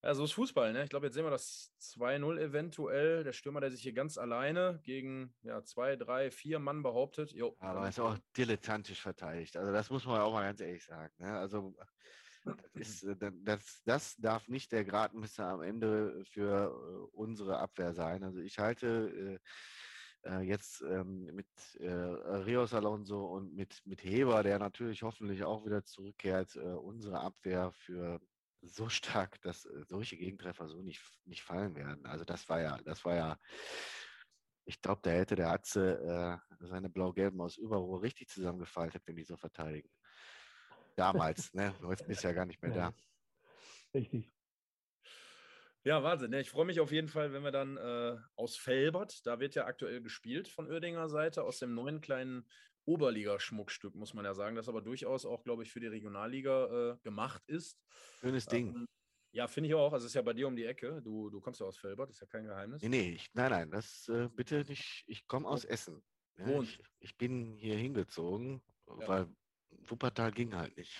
[0.04, 0.84] Ja, so ist Fußball, ne?
[0.84, 3.24] Ich glaube, jetzt sehen wir das 2-0 eventuell.
[3.24, 7.32] Der Stürmer, der sich hier ganz alleine gegen ja, zwei, drei, vier Mann behauptet.
[7.32, 9.58] Jo, Aber ist auch dilettantisch verteidigt.
[9.58, 11.14] Also, das muss man auch mal ganz ehrlich sagen.
[11.20, 11.38] Ne?
[11.38, 11.76] Also,
[12.44, 17.94] das, ist, äh, das, das darf nicht der Gradmesser am Ende für äh, unsere Abwehr
[17.94, 18.24] sein.
[18.24, 19.40] Also, ich halte.
[20.24, 21.48] Äh, jetzt ähm, mit
[21.80, 27.20] äh, Rios Alonso und mit, mit Heber, der natürlich hoffentlich auch wieder zurückkehrt, äh, unsere
[27.20, 28.20] Abwehr für
[28.62, 32.06] so stark, dass solche Gegentreffer so nicht, nicht fallen werden.
[32.06, 33.38] Also das war ja, das war ja,
[34.66, 39.36] ich glaube, da hätte der Atze seine blau-gelben aus Überruhr richtig zusammengefaltet, wenn die so
[39.36, 39.90] verteidigen.
[41.02, 41.74] Damals, ne?
[41.82, 42.94] Heute bist ja gar nicht mehr da.
[43.94, 44.32] Richtig.
[45.84, 46.32] Ja, Wahnsinn.
[46.34, 49.66] Ich freue mich auf jeden Fall, wenn wir dann äh, aus Felbert, da wird ja
[49.66, 52.48] aktuell gespielt von Oerdinger Seite, aus dem neuen kleinen
[52.86, 56.98] Oberliga-Schmuckstück, muss man ja sagen, das aber durchaus auch, glaube ich, für die Regionalliga äh,
[57.02, 57.80] gemacht ist.
[58.20, 58.76] Schönes Ding.
[58.76, 58.88] Ähm,
[59.32, 59.94] ja, finde ich auch.
[59.94, 61.02] Also es ist ja bei dir um die Ecke.
[61.02, 62.84] Du, du kommst ja aus Felbert, ist ja kein Geheimnis.
[62.84, 65.04] Nee, nee, ich, nein, nein, das äh, bitte nicht.
[65.08, 66.04] Ich komme aus Essen.
[66.38, 69.08] Ja, ich, ich, bin hier hingezogen, ja.
[69.08, 69.28] weil
[69.88, 70.98] Wuppertal ging halt nicht.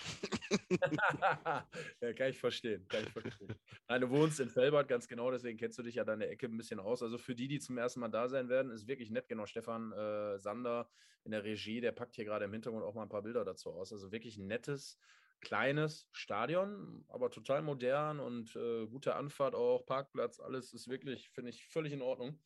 [2.00, 2.86] ja, kann ich verstehen.
[2.88, 3.54] Kann ich verstehen.
[3.88, 6.56] Nein, du wohnst in Felbert, ganz genau, deswegen kennst du dich ja deine Ecke ein
[6.56, 7.02] bisschen aus.
[7.02, 9.28] Also für die, die zum ersten Mal da sein werden, ist wirklich nett.
[9.28, 10.90] Genau, Stefan äh, Sander
[11.24, 13.70] in der Regie, der packt hier gerade im Hintergrund auch mal ein paar Bilder dazu
[13.70, 13.92] aus.
[13.92, 14.98] Also wirklich ein nettes,
[15.40, 21.50] kleines Stadion, aber total modern und äh, gute Anfahrt auch, Parkplatz, alles ist wirklich, finde
[21.50, 22.40] ich, völlig in Ordnung.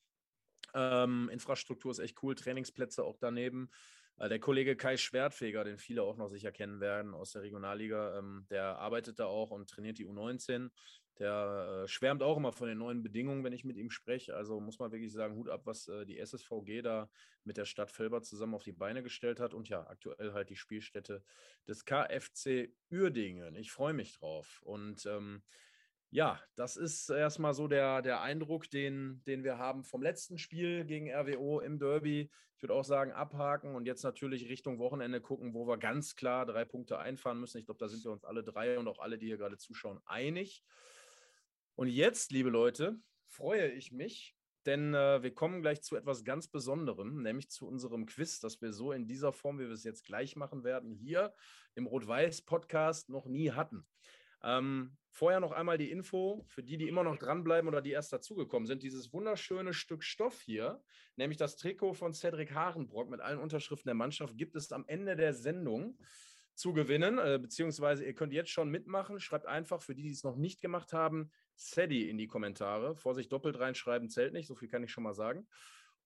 [0.74, 3.70] Ähm, Infrastruktur ist echt cool, Trainingsplätze auch daneben.
[4.18, 8.46] Der Kollege Kai Schwertfeger, den viele auch noch sicher kennen werden aus der Regionalliga, ähm,
[8.50, 10.70] der arbeitet da auch und trainiert die U19.
[11.18, 14.34] Der äh, schwärmt auch immer von den neuen Bedingungen, wenn ich mit ihm spreche.
[14.34, 17.10] Also muss man wirklich sagen, Hut ab, was äh, die SSVG da
[17.44, 19.54] mit der Stadt Felbert zusammen auf die Beine gestellt hat.
[19.54, 21.22] Und ja, aktuell halt die Spielstätte
[21.68, 23.54] des KFC Uerdingen.
[23.56, 24.62] Ich freue mich drauf.
[24.64, 25.42] Und ähm,
[26.10, 30.84] ja, das ist erstmal so der, der Eindruck, den, den wir haben vom letzten Spiel
[30.84, 32.30] gegen RWO im Derby.
[32.56, 36.46] Ich würde auch sagen, abhaken und jetzt natürlich Richtung Wochenende gucken, wo wir ganz klar
[36.46, 37.58] drei Punkte einfahren müssen.
[37.58, 40.00] Ich glaube, da sind wir uns alle drei und auch alle, die hier gerade zuschauen,
[40.06, 40.64] einig.
[41.74, 44.34] Und jetzt, liebe Leute, freue ich mich,
[44.64, 48.72] denn äh, wir kommen gleich zu etwas ganz Besonderem, nämlich zu unserem Quiz, das wir
[48.72, 51.34] so in dieser Form, wie wir es jetzt gleich machen werden, hier
[51.74, 53.86] im Rot-Weiß-Podcast noch nie hatten.
[54.42, 58.12] Ähm, vorher noch einmal die Info für die, die immer noch dranbleiben oder die erst
[58.12, 58.82] dazugekommen sind.
[58.82, 60.82] Dieses wunderschöne Stück Stoff hier,
[61.16, 65.16] nämlich das Trikot von Cedric Harenbrock mit allen Unterschriften der Mannschaft, gibt es am Ende
[65.16, 65.98] der Sendung
[66.54, 69.18] zu gewinnen, äh, beziehungsweise ihr könnt jetzt schon mitmachen.
[69.18, 72.94] Schreibt einfach für die, die es noch nicht gemacht haben, Sedi in die Kommentare.
[72.94, 75.46] Vorsicht, doppelt reinschreiben zählt nicht, so viel kann ich schon mal sagen.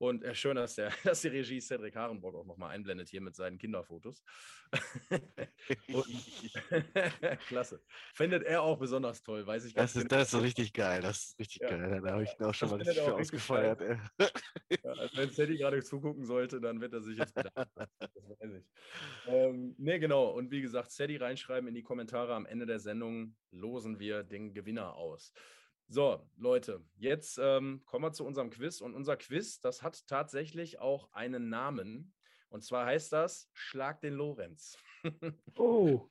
[0.01, 3.37] Und äh, schön, dass, der, dass die Regie Cedric Harenbrock auch nochmal einblendet hier mit
[3.37, 4.25] seinen Kinderfotos.
[7.49, 7.83] klasse.
[8.15, 10.17] Findet er auch besonders toll, weiß ich das ist, genau.
[10.17, 11.03] Das ist so richtig geil.
[11.03, 11.69] Das ist richtig ja.
[11.69, 12.01] geil.
[12.03, 13.83] Da habe ich ihn auch schon das mal richtig für ausgefeiert.
[14.83, 17.69] Ja, also wenn Sadie gerade zugucken sollte, dann wird er sich jetzt bedanken.
[17.99, 18.65] das weiß ich.
[19.27, 20.31] Ähm, ne, genau.
[20.31, 22.35] Und wie gesagt, Sadie reinschreiben in die Kommentare.
[22.35, 25.35] Am Ende der Sendung losen wir den Gewinner aus.
[25.93, 28.81] So, Leute, jetzt ähm, kommen wir zu unserem Quiz.
[28.81, 32.15] Und unser Quiz, das hat tatsächlich auch einen Namen.
[32.49, 34.79] Und zwar heißt das Schlag den Lorenz.
[35.57, 36.09] oh.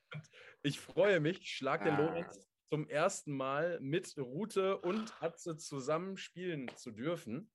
[0.62, 2.00] Ich freue mich, Schlag den ah.
[2.08, 7.50] Lorenz zum ersten Mal mit Rute und Atze zusammen spielen zu dürfen.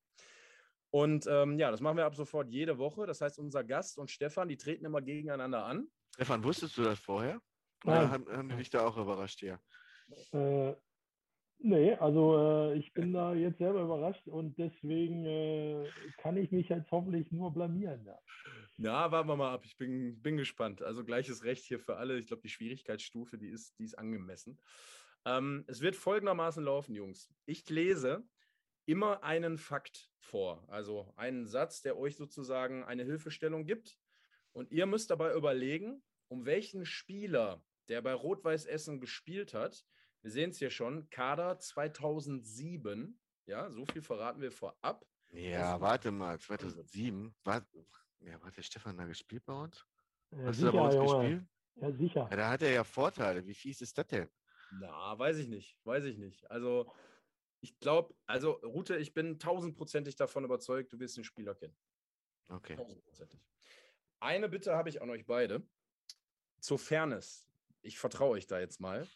[0.90, 3.06] Und ähm, ja, das machen wir ab sofort jede Woche.
[3.06, 5.92] Das heißt, unser Gast und Stefan, die treten immer gegeneinander an.
[6.16, 7.40] Stefan, wusstest du das vorher?
[7.84, 9.60] Oder haben, haben die dich da auch überrascht hier?
[10.32, 10.74] Äh,
[11.66, 16.70] nee, also äh, ich bin da jetzt selber überrascht und deswegen äh, kann ich mich
[16.70, 18.06] jetzt hoffentlich nur blamieren.
[18.06, 18.20] Ja.
[18.78, 19.66] Na, warten wir mal ab.
[19.66, 20.82] Ich bin, bin gespannt.
[20.82, 22.18] Also gleiches Recht hier für alle.
[22.18, 24.60] Ich glaube, die Schwierigkeitsstufe, die ist, die ist angemessen.
[25.26, 27.34] Ähm, es wird folgendermaßen laufen, Jungs.
[27.46, 28.24] Ich lese
[28.86, 33.98] immer einen Fakt vor, also einen Satz, der euch sozusagen eine Hilfestellung gibt.
[34.52, 39.86] Und ihr müsst dabei überlegen, um welchen Spieler, der bei Rot-Weiß Essen gespielt hat,
[40.26, 43.16] wir sehen es hier schon, Kader 2007,
[43.46, 45.06] ja, so viel verraten wir vorab.
[45.30, 47.64] Ja, also, warte mal, 2007, war,
[48.22, 49.86] ja, hat der Stefan da gespielt bei uns?
[50.32, 51.30] Ja, Hast sicher, du da bei uns Junge.
[51.30, 51.48] gespielt?
[51.76, 52.28] Ja, sicher.
[52.32, 53.46] Ja, da hat er ja Vorteile.
[53.46, 54.28] Wie fies ist das denn?
[54.72, 56.50] Na, weiß ich nicht, weiß ich nicht.
[56.50, 56.92] Also,
[57.62, 61.78] ich glaube, also Rute, ich bin tausendprozentig davon überzeugt, du wirst den Spieler kennen.
[62.50, 62.78] Okay.
[62.78, 63.40] Tausendprozentig.
[64.20, 65.62] Eine Bitte habe ich an euch beide.
[66.62, 67.48] Zur Fairness,
[67.84, 69.08] ich vertraue euch da jetzt mal.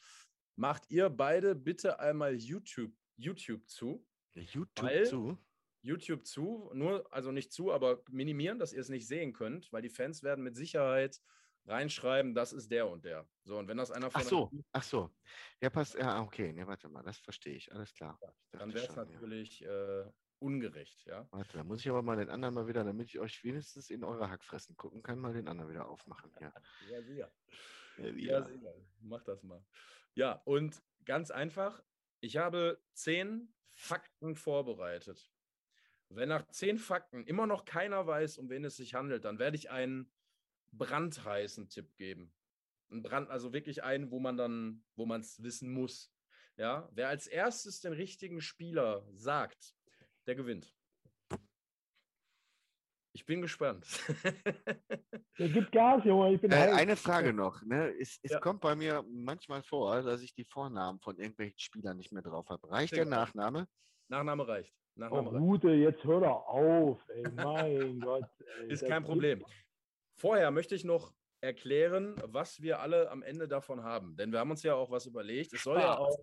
[0.59, 4.05] Macht ihr beide bitte einmal YouTube, YouTube zu.
[4.33, 4.67] YouTube
[5.05, 5.37] zu?
[5.81, 9.81] YouTube zu, nur, also nicht zu, aber minimieren, dass ihr es nicht sehen könnt, weil
[9.81, 11.21] die Fans werden mit Sicherheit
[11.65, 13.25] reinschreiben, das ist der und der.
[13.45, 14.19] So, und wenn das einer von.
[14.21, 15.09] Ach so, ach so.
[15.61, 15.95] Ja, passt.
[15.95, 16.51] Ja, okay.
[16.51, 17.71] Ne, warte mal, das verstehe ich.
[17.71, 18.19] Alles klar.
[18.21, 20.01] Ja, dann wäre es natürlich ja.
[20.01, 21.25] äh, ungerecht, ja.
[21.31, 24.03] Warte, da muss ich aber mal den anderen mal wieder, damit ich euch wenigstens in
[24.03, 26.33] eure Hackfressen gucken kann, mal den anderen wieder aufmachen.
[26.41, 26.51] Ja,
[26.89, 27.31] ja sicher.
[27.97, 28.73] Ja, ja, sicher.
[28.99, 29.63] Mach das mal.
[30.15, 31.83] Ja, und ganz einfach,
[32.19, 35.31] ich habe zehn Fakten vorbereitet.
[36.09, 39.55] Wenn nach zehn Fakten immer noch keiner weiß, um wen es sich handelt, dann werde
[39.57, 40.11] ich einen
[40.71, 42.33] brandheißen Tipp geben.
[42.91, 46.11] Ein Brand, also wirklich einen, wo man dann, wo man es wissen muss.
[46.57, 49.75] Ja, wer als erstes den richtigen Spieler sagt,
[50.25, 50.75] der gewinnt.
[53.19, 53.85] Ich bin gespannt.
[55.37, 56.35] Der gibt Gas, Junge.
[56.35, 57.61] Ich bin äh, eine Frage noch.
[57.63, 57.93] Ne?
[57.99, 58.39] Es, es ja.
[58.39, 62.47] kommt bei mir manchmal vor, dass ich die Vornamen von irgendwelchen Spielern nicht mehr drauf
[62.47, 62.71] habe.
[62.71, 63.67] Reicht der Nachname?
[64.07, 64.73] Nachname reicht.
[64.95, 66.97] Nachname oh, Gute, jetzt hör doch auf.
[67.09, 68.23] Ey, mein Gott.
[68.61, 69.43] Ey, Ist kein Problem.
[70.15, 71.11] Vorher möchte ich noch
[71.41, 74.15] erklären, was wir alle am Ende davon haben.
[74.15, 75.51] Denn wir haben uns ja auch was überlegt.
[75.51, 76.17] Es soll ja auch,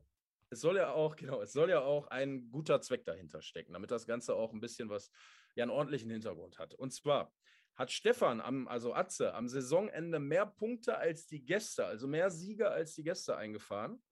[0.51, 3.91] es soll ja auch, genau, es soll ja auch ein guter Zweck dahinter stecken, damit
[3.91, 5.11] das Ganze auch ein bisschen was,
[5.55, 6.75] ja, einen ordentlichen Hintergrund hat.
[6.75, 7.33] Und zwar
[7.75, 12.71] hat Stefan, am, also Atze, am Saisonende mehr Punkte als die Gäste, also mehr Siege
[12.71, 14.03] als die Gäste eingefahren.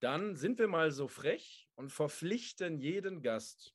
[0.00, 3.74] Dann sind wir mal so frech und verpflichten jeden Gast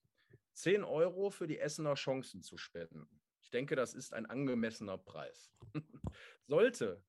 [0.53, 3.07] 10 Euro für die Essener Chancen zu spenden.
[3.41, 5.51] Ich denke, das ist ein angemessener Preis.
[6.47, 7.03] sollte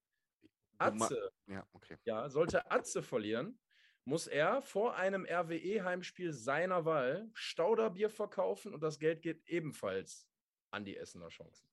[0.78, 1.98] Atze, ja, okay.
[2.04, 3.58] ja, sollte Atze verlieren,
[4.04, 10.28] muss er vor einem RWE-Heimspiel seiner Wahl Stauderbier verkaufen und das Geld geht ebenfalls
[10.70, 11.66] an die Essener Chancen.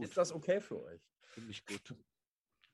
[0.00, 1.02] Ist das okay für euch?
[1.24, 1.94] Finde ich gut.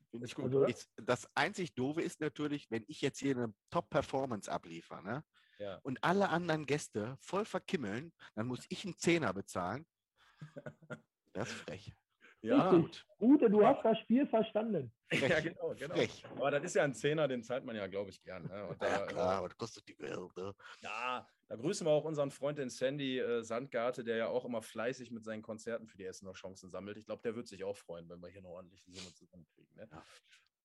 [0.09, 0.45] Finde ich gut.
[0.45, 5.25] Also, ich, das einzig Doofe ist natürlich, wenn ich jetzt hier eine Top-Performance abliefere ne?
[5.59, 5.79] ja.
[5.83, 9.85] und alle anderen Gäste voll verkimmeln, dann muss ich einen Zehner bezahlen
[11.33, 11.93] das ist frech.
[12.43, 12.69] Ja.
[12.69, 13.05] Richtig.
[13.21, 14.91] Ute, du hast das Spiel verstanden.
[15.07, 15.29] Frech.
[15.29, 15.95] Ja, genau, genau.
[15.95, 16.25] Frech.
[16.35, 18.43] Aber das ist ja ein Zehner, den zahlt man ja, glaube ich, gern.
[18.43, 18.75] Ne?
[18.79, 20.35] Da, ja, klar, aber das kostet die Welt.
[20.35, 20.53] Ne?
[20.81, 24.61] Ja, da grüßen wir auch unseren Freund, den Sandy äh, Sandgarte, der ja auch immer
[24.61, 26.97] fleißig mit seinen Konzerten für die Essener Chancen sammelt.
[26.97, 29.73] Ich glaube, der wird sich auch freuen, wenn wir hier eine ordentliche Summe zusammenkriegen.
[29.75, 29.87] Ne?
[29.89, 30.03] Ja.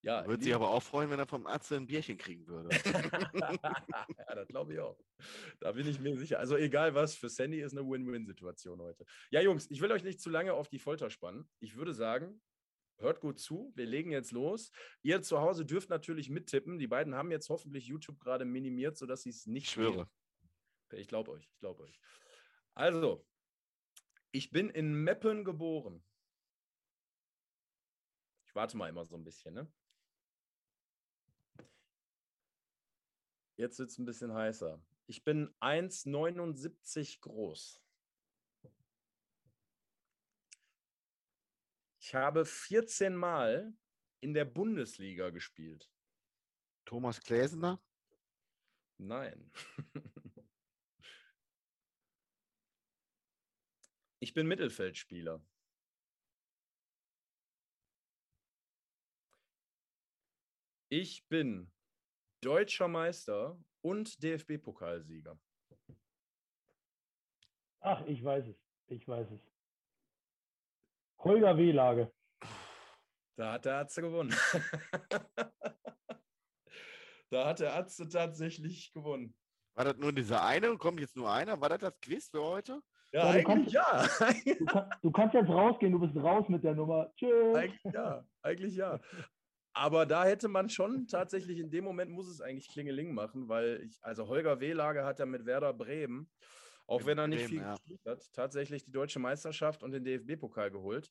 [0.03, 2.69] Ja, würde sich aber auch freuen, wenn er vom Arzt ein Bierchen kriegen würde.
[3.35, 4.97] ja, das glaube ich auch.
[5.59, 6.39] Da bin ich mir sicher.
[6.39, 9.05] Also egal was, für Sandy ist eine Win-Win-Situation heute.
[9.31, 11.51] Ja, Jungs, ich will euch nicht zu lange auf die Folter spannen.
[11.59, 12.41] Ich würde sagen,
[12.99, 13.73] hört gut zu.
[13.75, 14.71] Wir legen jetzt los.
[15.03, 16.79] Ihr zu Hause dürft natürlich mittippen.
[16.79, 20.09] Die beiden haben jetzt hoffentlich YouTube gerade minimiert, sodass sie es nicht ich schwöre.
[20.93, 21.99] Ich glaube euch, ich glaube euch.
[22.75, 23.27] Also,
[24.31, 26.05] ich bin in Meppen geboren.
[28.47, 29.73] Ich warte mal immer so ein bisschen, ne?
[33.59, 34.81] Jetzt wird es ein bisschen heißer.
[35.09, 37.83] Ich bin 1,79 groß.
[41.99, 43.77] Ich habe 14 Mal
[44.21, 45.91] in der Bundesliga gespielt.
[46.85, 47.83] Thomas Gläsener?
[48.97, 49.51] Nein.
[54.21, 55.45] ich bin Mittelfeldspieler.
[60.91, 61.73] Ich bin
[62.41, 65.39] deutscher Meister und DFB-Pokalsieger.
[67.81, 68.57] Ach, ich weiß es.
[68.89, 69.41] Ich weiß es.
[71.21, 72.13] Holger Wehlage.
[73.37, 74.35] Da hat der Atze gewonnen.
[77.31, 79.35] da hat der Atze tatsächlich gewonnen.
[79.75, 81.61] War das nur dieser eine und kommt jetzt nur einer?
[81.61, 82.81] War das das Quiz für heute?
[83.13, 84.09] Ja, Ja, du eigentlich ja.
[84.59, 87.13] Du, kann, du kannst jetzt rausgehen, du bist raus mit der Nummer.
[87.17, 87.57] Tschüss.
[87.57, 88.25] eigentlich ja.
[88.43, 89.01] Eigentlich ja.
[89.79, 93.81] Aber da hätte man schon tatsächlich in dem Moment muss es eigentlich Klingeling machen, weil
[93.85, 96.29] ich, also Holger Wehlage hat ja mit Werder Bremen,
[96.89, 97.71] auch Mit wenn er nicht Bremen, viel ja.
[97.75, 101.11] gespielt hat, tatsächlich die deutsche Meisterschaft und den DFB-Pokal geholt.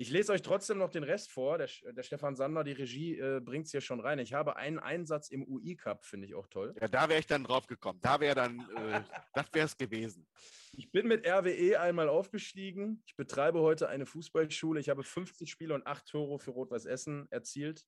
[0.00, 1.58] Ich lese euch trotzdem noch den Rest vor.
[1.58, 4.18] Der, der Stefan Sander, die Regie, äh, bringt es hier schon rein.
[4.18, 6.74] Ich habe einen Einsatz im UI-Cup, finde ich auch toll.
[6.80, 7.98] Ja, da wäre ich dann drauf gekommen.
[8.00, 9.02] Da wäre dann, äh,
[9.34, 10.26] das wäre es gewesen.
[10.72, 13.02] Ich bin mit RWE einmal aufgestiegen.
[13.04, 14.80] Ich betreibe heute eine Fußballschule.
[14.80, 17.84] Ich habe 50 Spiele und 8 Tore für Rot-Weiß Essen erzielt.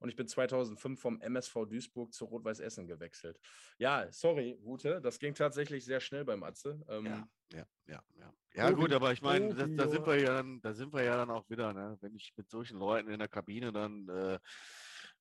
[0.00, 3.40] Und ich bin 2005 vom MSV Duisburg zu Rot-Weiß Essen gewechselt.
[3.78, 6.84] Ja, sorry, Ute, das ging tatsächlich sehr schnell beim Atze.
[6.90, 8.32] Ähm, Ja, ja, ja, ja.
[8.56, 11.16] Ja, gut, aber ich meine, das- da sind wir ja dann, da sind wir ja
[11.16, 11.96] dann auch wieder, ne?
[12.00, 14.38] wenn ich mit solchen Leuten in der Kabine dann äh,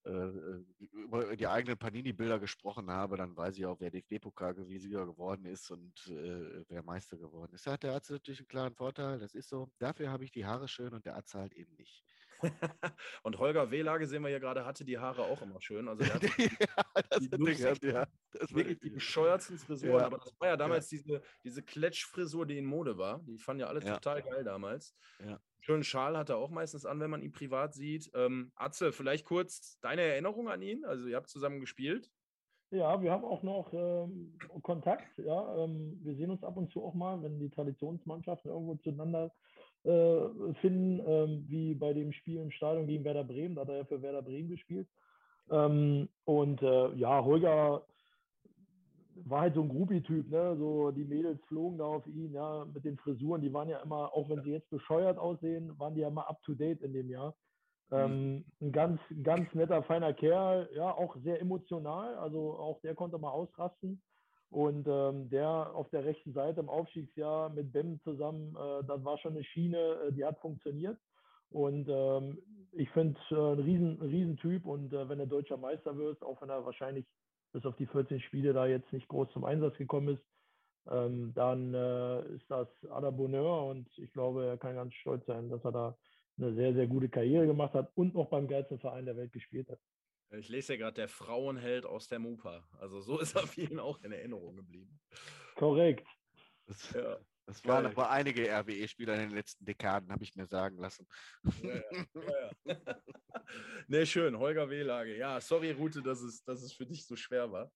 [0.03, 5.71] äh, über die eigenen Panini-Bilder gesprochen habe, dann weiß ich auch, wer DFB-Pokalsieger geworden ist
[5.71, 7.65] und äh, wer Meister geworden ist.
[7.67, 9.69] Da hat der Arzt natürlich einen klaren Vorteil, das ist so.
[9.79, 12.03] Dafür habe ich die Haare schön und der Arzt halt eben nicht.
[13.23, 15.87] und Holger Wehlage, sehen wir hier gerade, hatte die Haare auch immer schön.
[15.87, 19.57] Also der hatte ja, das die hat lustig- der- ja, das war wirklich die bescheuertsten
[19.57, 19.99] Frisuren.
[19.99, 20.05] Ja.
[20.05, 23.19] Aber das war ja damals diese, diese Kletschfrisur, die in Mode war.
[23.27, 23.93] Die fanden ja alle Ja.
[23.95, 24.95] total geil damals.
[25.23, 25.39] Ja.
[25.59, 28.11] Schönen Schal hat er auch meistens an, wenn man ihn privat sieht.
[28.13, 30.83] Ähm, Atze, vielleicht kurz deine Erinnerung an ihn.
[30.83, 32.11] Also ihr habt zusammen gespielt.
[32.71, 35.15] Ja, wir haben auch noch ähm, Kontakt.
[35.19, 39.31] Ja, ähm, wir sehen uns ab und zu auch mal, wenn die Traditionsmannschaften irgendwo zueinander
[39.83, 43.55] äh, finden, ähm, wie bei dem Spiel im Stadion gegen Werder Bremen.
[43.55, 44.87] Da hat er ja für Werder Bremen gespielt.
[45.51, 47.85] Ähm, und äh, ja, Holger
[49.25, 50.55] war halt so ein Groupie-Typ, ne?
[50.57, 54.13] So die Mädels flogen da auf ihn, ja, mit den Frisuren, die waren ja immer,
[54.13, 57.09] auch wenn sie jetzt bescheuert aussehen, waren die ja immer up to date in dem
[57.09, 57.35] Jahr.
[57.91, 63.19] Ähm, ein ganz, ganz netter, feiner Kerl, ja, auch sehr emotional, also auch der konnte
[63.19, 64.01] mal ausrasten.
[64.53, 69.17] Und ähm, der auf der rechten Seite im Aufstiegsjahr mit Bem zusammen, äh, das war
[69.17, 70.99] schon eine Schiene, äh, die hat funktioniert.
[71.49, 72.37] Und ähm,
[72.71, 76.21] ich finde äh, ein riesen, ein riesen Typ und äh, wenn er deutscher Meister wird,
[76.21, 77.07] auch wenn er wahrscheinlich
[77.51, 80.23] bis auf die 14 Spiele da jetzt nicht groß zum Einsatz gekommen ist,
[80.87, 85.25] ähm, dann äh, ist das à la Bonheur und ich glaube, er kann ganz stolz
[85.25, 85.97] sein, dass er da
[86.37, 89.67] eine sehr, sehr gute Karriere gemacht hat und noch beim geilsten Verein der Welt gespielt
[89.71, 89.79] hat.
[90.37, 92.67] Ich lese ja gerade der Frauenheld aus der Mupa.
[92.79, 94.99] Also so ist er vielen auch in Erinnerung geblieben.
[95.55, 96.07] Korrekt.
[96.65, 100.77] Das, Ja, das waren aber einige RWE-Spieler in den letzten Dekaden, habe ich mir sagen
[100.77, 101.07] lassen.
[101.61, 102.05] ja, ja.
[102.13, 102.75] ja, ja.
[103.87, 104.37] nee, schön.
[104.37, 105.17] Holger Wehlage.
[105.17, 107.71] Ja, sorry, Rute, dass es, dass es für dich so schwer war.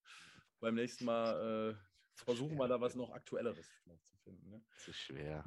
[0.59, 1.75] Beim nächsten Mal äh,
[2.15, 4.49] versuchen wir da was noch Aktuelleres zu finden.
[4.49, 4.63] Ne?
[4.73, 5.45] Das ist schwer.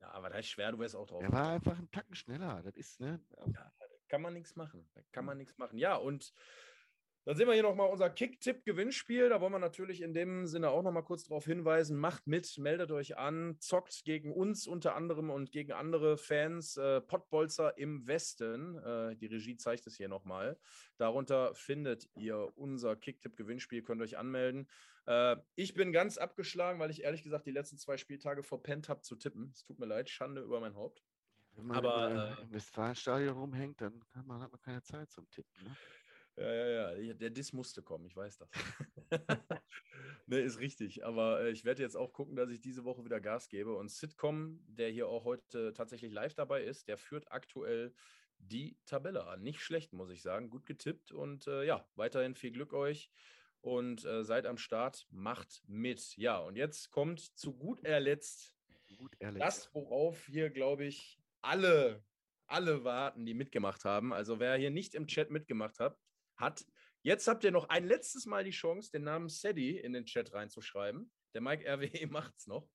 [0.00, 1.22] Ja, aber das ist schwer, du wärst auch drauf.
[1.22, 2.62] Er war einfach einen Tacken schneller.
[2.62, 3.20] Das ist, ne?
[4.14, 4.86] Kann man nichts machen.
[4.94, 5.76] Da kann man nichts machen.
[5.76, 6.32] Ja, und
[7.24, 9.28] dann sehen wir hier nochmal unser Kick-Tipp-Gewinnspiel.
[9.28, 11.98] Da wollen wir natürlich in dem Sinne auch nochmal kurz darauf hinweisen.
[11.98, 16.76] Macht mit, meldet euch an, zockt gegen uns unter anderem und gegen andere Fans.
[16.76, 18.78] Äh, Pottbolzer im Westen.
[18.78, 20.60] Äh, die Regie zeigt es hier nochmal.
[20.96, 23.82] Darunter findet ihr unser Kick-Tipp-Gewinnspiel.
[23.82, 24.68] Könnt euch anmelden.
[25.06, 29.00] Äh, ich bin ganz abgeschlagen, weil ich ehrlich gesagt die letzten zwei Spieltage verpennt habe
[29.00, 29.50] zu tippen.
[29.52, 31.02] Es tut mir leid, Schande über mein Haupt.
[31.56, 35.28] Wenn man Aber, äh, äh, im Westfalenstadion rumhängt, dann man, hat man keine Zeit zum
[35.30, 35.64] Tippen.
[35.64, 35.76] Ne?
[36.36, 37.14] Ja, ja, ja.
[37.14, 38.50] Der Diss musste kommen, ich weiß das.
[40.26, 41.04] ne, ist richtig.
[41.04, 43.76] Aber äh, ich werde jetzt auch gucken, dass ich diese Woche wieder Gas gebe.
[43.76, 47.94] Und Sitcom, der hier auch heute tatsächlich live dabei ist, der führt aktuell
[48.38, 49.42] die Tabelle an.
[49.42, 50.50] Nicht schlecht, muss ich sagen.
[50.50, 51.12] Gut getippt.
[51.12, 53.10] Und äh, ja, weiterhin viel Glück euch.
[53.60, 56.16] Und äh, seid am Start, macht mit.
[56.16, 58.54] Ja, und jetzt kommt zu guter Letzt
[58.98, 59.42] Gut ehrlich.
[59.42, 62.02] das, worauf hier, glaube ich, alle,
[62.46, 64.12] alle warten, die mitgemacht haben.
[64.12, 65.96] Also wer hier nicht im Chat mitgemacht hat,
[66.36, 66.64] hat,
[67.02, 70.32] jetzt habt ihr noch ein letztes Mal die Chance, den Namen Sadie in den Chat
[70.32, 71.10] reinzuschreiben.
[71.34, 72.68] Der Mike RWE macht es noch,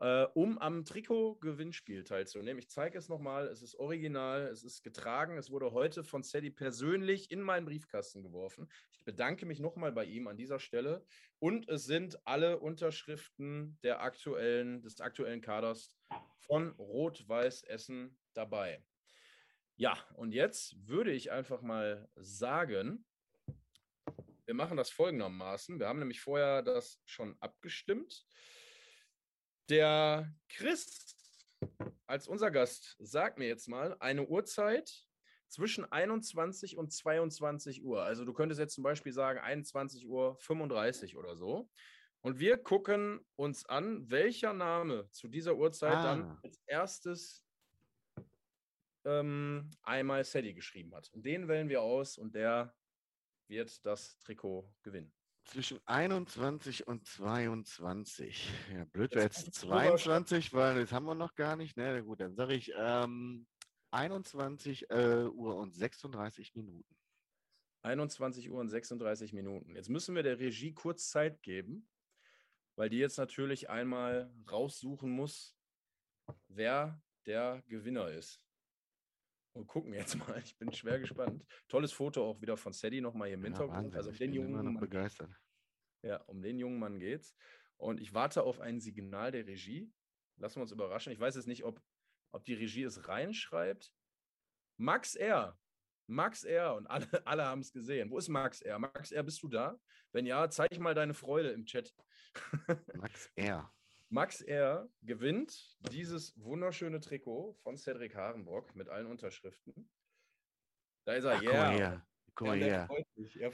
[0.00, 2.58] äh, um am Trikot-Gewinnspiel teilzunehmen.
[2.58, 6.50] Ich zeige es nochmal, es ist original, es ist getragen, es wurde heute von Sadie
[6.50, 8.68] persönlich in meinen Briefkasten geworfen.
[9.00, 11.02] Ich bedanke mich nochmal bei ihm an dieser Stelle.
[11.38, 15.96] Und es sind alle Unterschriften der aktuellen, des aktuellen Kaders
[16.40, 18.84] von Rot-Weiß Essen dabei.
[19.76, 23.06] Ja, und jetzt würde ich einfach mal sagen,
[24.44, 25.80] wir machen das folgendermaßen.
[25.80, 28.26] Wir haben nämlich vorher das schon abgestimmt.
[29.70, 31.16] Der Chris
[32.06, 35.06] als unser Gast sagt mir jetzt mal eine Uhrzeit
[35.50, 38.02] zwischen 21 und 22 Uhr.
[38.02, 41.68] Also du könntest jetzt zum Beispiel sagen 21 Uhr 35 oder so.
[42.22, 46.02] Und wir gucken uns an, welcher Name zu dieser Uhrzeit ah.
[46.02, 47.46] dann als erstes
[49.04, 51.08] ähm, einmal Sadie geschrieben hat.
[51.12, 52.74] Und den wählen wir aus und der
[53.48, 55.12] wird das Trikot gewinnen.
[55.44, 58.52] Zwischen 21 und 22.
[58.72, 61.76] Ja, blöd wäre jetzt 22, weil das haben wir noch gar nicht.
[61.76, 63.46] Ne, gut, dann sage ich ähm,
[63.92, 66.96] 21 äh, Uhr und 36 Minuten.
[67.82, 69.74] 21 Uhr und 36 Minuten.
[69.74, 71.88] Jetzt müssen wir der Regie kurz Zeit geben,
[72.76, 75.56] weil die jetzt natürlich einmal raussuchen muss,
[76.48, 78.44] wer der Gewinner ist.
[79.52, 80.40] Und gucken jetzt mal.
[80.44, 81.44] Ich bin schwer gespannt.
[81.68, 83.92] Tolles Foto auch wieder von Sadie nochmal hier im Hintergrund.
[83.92, 85.30] Ja, also um den jungen Mann, begeistert.
[86.02, 87.34] Ja, um den jungen Mann geht's.
[87.76, 89.90] Und ich warte auf ein Signal der Regie.
[90.36, 91.12] Lassen wir uns überraschen.
[91.12, 91.82] Ich weiß jetzt nicht, ob,
[92.32, 93.92] ob die Regie es reinschreibt.
[94.76, 95.58] Max R.
[96.06, 96.74] Max R.
[96.74, 98.10] Und alle, alle haben es gesehen.
[98.10, 98.78] Wo ist Max R?
[98.78, 99.78] Max R, bist du da?
[100.12, 101.94] Wenn ja, zeig mal deine Freude im Chat.
[102.94, 103.72] Max R.
[104.08, 104.88] Max R.
[105.02, 109.88] gewinnt dieses wunderschöne Trikot von Cedric Harenbrock mit allen Unterschriften.
[111.04, 111.52] Da ist er, Ach, yeah.
[111.52, 112.06] Guck mal her.
[112.34, 112.76] Guck mal her.
[112.76, 113.40] Er freut sich.
[113.40, 113.52] Er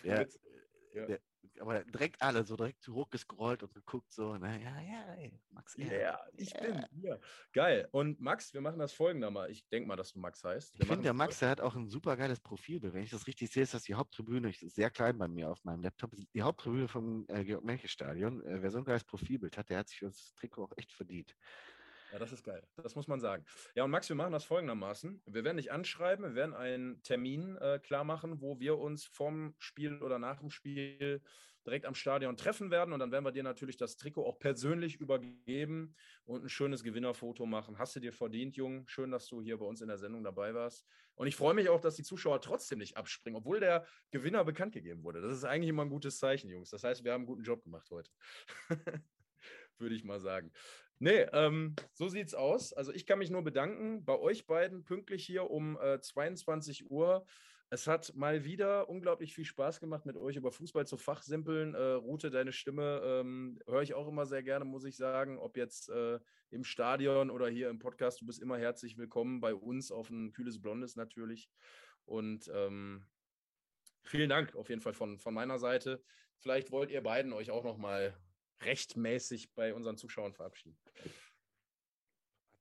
[0.94, 1.06] ja.
[1.06, 1.20] Der,
[1.60, 5.76] aber direkt alle so direkt hochgescrollt und geguckt, so, na ja, ja, ey, Max.
[5.76, 6.62] Ja, yeah, ich yeah.
[6.62, 7.20] bin hier.
[7.52, 7.88] Geil.
[7.92, 9.50] Und Max, wir machen das folgender mal.
[9.50, 10.74] Ich denke mal, dass du Max heißt.
[10.74, 12.94] Wir ich finde, der Max, der hat auch ein super geiles Profilbild.
[12.94, 14.48] Wenn ich das richtig sehe, ist das die Haupttribüne.
[14.48, 16.12] Ich, sehr klein bei mir auf meinem Laptop.
[16.34, 18.44] Die Haupttribüne vom äh, Georg-Melche-Stadion.
[18.44, 20.92] Äh, wer so ein geiles Profilbild hat, der hat sich für das Trikot auch echt
[20.92, 21.36] verdient.
[22.12, 22.62] Ja, das ist geil.
[22.76, 23.44] Das muss man sagen.
[23.74, 25.22] Ja, und Max, wir machen das folgendermaßen.
[25.26, 29.54] Wir werden dich anschreiben, wir werden einen Termin äh, klar machen, wo wir uns vorm
[29.58, 31.20] Spiel oder nach dem Spiel
[31.66, 32.92] direkt am Stadion treffen werden.
[32.92, 35.94] Und dann werden wir dir natürlich das Trikot auch persönlich übergeben
[36.24, 37.78] und ein schönes Gewinnerfoto machen.
[37.78, 38.86] Hast du dir verdient, Jung.
[38.86, 40.86] Schön, dass du hier bei uns in der Sendung dabei warst.
[41.16, 44.74] Und ich freue mich auch, dass die Zuschauer trotzdem nicht abspringen, obwohl der Gewinner bekannt
[44.74, 45.20] gegeben wurde.
[45.20, 46.70] Das ist eigentlich immer ein gutes Zeichen, Jungs.
[46.70, 48.10] Das heißt, wir haben einen guten Job gemacht heute.
[49.78, 50.52] Würde ich mal sagen.
[50.98, 52.72] Nee, ähm, so sieht's aus.
[52.72, 57.26] Also ich kann mich nur bedanken bei euch beiden pünktlich hier um äh, 22 Uhr.
[57.68, 61.74] Es hat mal wieder unglaublich viel Spaß gemacht, mit euch über Fußball zu fachsimpeln.
[61.74, 65.38] Äh, Rute, deine Stimme ähm, höre ich auch immer sehr gerne, muss ich sagen.
[65.38, 66.20] Ob jetzt äh,
[66.50, 70.32] im Stadion oder hier im Podcast, du bist immer herzlich willkommen bei uns auf ein
[70.32, 71.50] kühles Blondes natürlich.
[72.04, 73.04] Und ähm,
[74.04, 76.02] vielen Dank auf jeden Fall von, von meiner Seite.
[76.38, 78.16] Vielleicht wollt ihr beiden euch auch noch mal
[78.62, 80.78] rechtmäßig bei unseren Zuschauern verabschieden.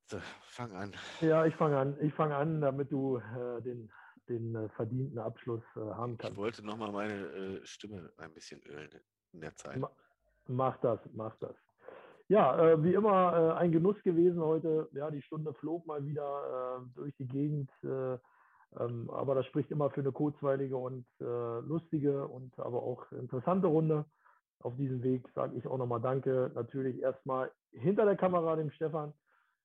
[0.08, 0.94] So, fang an.
[1.22, 1.98] Ja, ich fange an.
[2.00, 3.92] Ich fange an, damit du äh, den,
[4.30, 6.34] den äh, verdienten Abschluss äh, haben kannst.
[6.34, 8.90] Ich wollte nochmal meine äh, Stimme ein bisschen ölen
[9.34, 9.78] in der Zeit.
[9.78, 9.90] Ma
[10.48, 11.56] mach das, mach das.
[12.28, 14.88] Ja, äh, wie immer äh, ein Genuss gewesen heute.
[14.94, 17.72] Ja, die Stunde flog mal wieder durch die Gegend.
[17.84, 24.06] Ähm, aber das spricht immer für eine kurzweilige und lustige und aber auch interessante Runde
[24.62, 26.52] auf diesem Weg sage ich auch nochmal Danke.
[26.56, 29.14] Natürlich erstmal hinter der Kamera dem Stefan,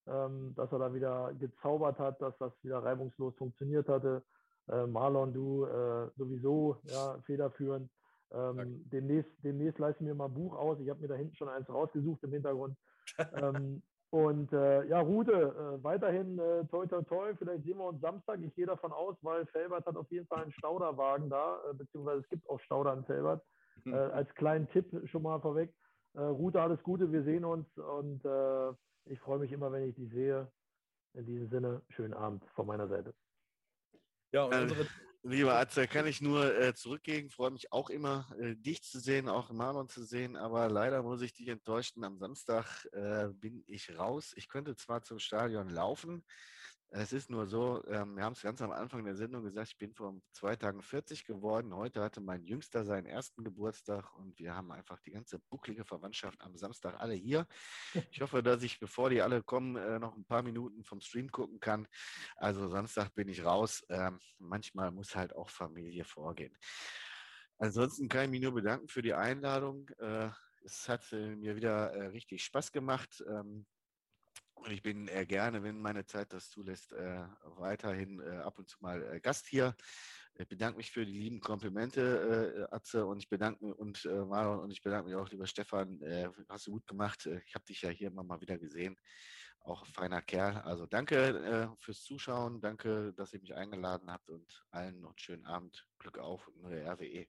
[0.07, 4.23] ähm, dass er da wieder gezaubert hat, dass das wieder reibungslos funktioniert hatte.
[4.69, 7.91] Äh, Marlon, du äh, sowieso ja, federführend.
[8.33, 10.79] Ähm, demnächst, demnächst leisten wir mal ein Buch aus.
[10.81, 12.77] Ich habe mir da hinten schon eins rausgesucht im Hintergrund.
[13.35, 17.35] ähm, und äh, ja, Rute, äh, weiterhin äh, toi toi toi.
[17.37, 18.41] Vielleicht sehen wir uns Samstag.
[18.43, 22.21] Ich gehe davon aus, weil Felbert hat auf jeden Fall einen Stauderwagen da, äh, beziehungsweise
[22.21, 23.43] es gibt auch Stauder in Felbert.
[23.87, 25.73] Äh, als kleinen Tipp schon mal vorweg.
[26.15, 28.73] Äh, Rute, alles Gute, wir sehen uns und äh,
[29.07, 30.51] ich freue mich immer, wenn ich dich sehe.
[31.15, 33.13] In diesem Sinne, schönen Abend von meiner Seite.
[34.33, 34.87] Ja, und unsere
[35.23, 37.29] Lieber Atze, kann ich nur äh, zurückgehen.
[37.29, 40.35] Freue mich auch immer, äh, dich zu sehen, auch Marlon zu sehen.
[40.35, 42.05] Aber leider muss ich dich enttäuschen.
[42.05, 44.33] Am Samstag äh, bin ich raus.
[44.37, 46.25] Ich könnte zwar zum Stadion laufen,
[46.93, 49.79] es ist nur so, ähm, wir haben es ganz am Anfang der Sendung gesagt, ich
[49.79, 51.73] bin vor zwei Tagen 40 geworden.
[51.73, 56.41] Heute hatte mein Jüngster seinen ersten Geburtstag und wir haben einfach die ganze bucklige Verwandtschaft
[56.41, 57.47] am Samstag alle hier.
[58.11, 61.31] Ich hoffe, dass ich, bevor die alle kommen, äh, noch ein paar Minuten vom Stream
[61.31, 61.87] gucken kann.
[62.37, 63.85] Also Samstag bin ich raus.
[63.89, 66.57] Ähm, manchmal muss halt auch Familie vorgehen.
[67.59, 69.89] Ansonsten kann ich mich nur bedanken für die Einladung.
[69.99, 70.31] Äh,
[70.65, 73.23] es hat äh, mir wieder richtig Spaß gemacht.
[73.29, 73.65] Ähm,
[74.65, 78.69] und ich bin äh, gerne, wenn meine Zeit das zulässt, äh, weiterhin äh, ab und
[78.69, 79.75] zu mal äh, Gast hier.
[80.35, 84.25] Ich bedanke mich für die lieben Komplimente, äh, Atze, und ich bedanke mich und äh,
[84.25, 86.01] Marlon und ich bedanke mich auch, lieber Stefan.
[86.49, 87.27] hast du gut gemacht.
[87.27, 88.97] ich habe dich ja hier immer mal wieder gesehen.
[89.63, 90.57] auch feiner Kerl.
[90.59, 95.19] Also danke äh, fürs Zuschauen, danke, dass ihr mich eingeladen habt und allen noch einen
[95.19, 95.87] schönen Abend.
[95.99, 97.27] Glück auf, neue RWE.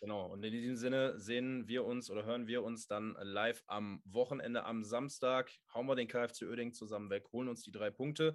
[0.00, 4.00] Genau, und in diesem Sinne sehen wir uns oder hören wir uns dann live am
[4.06, 5.50] Wochenende, am Samstag.
[5.74, 8.34] Hauen wir den KFC Oeding zusammen weg, holen uns die drei Punkte.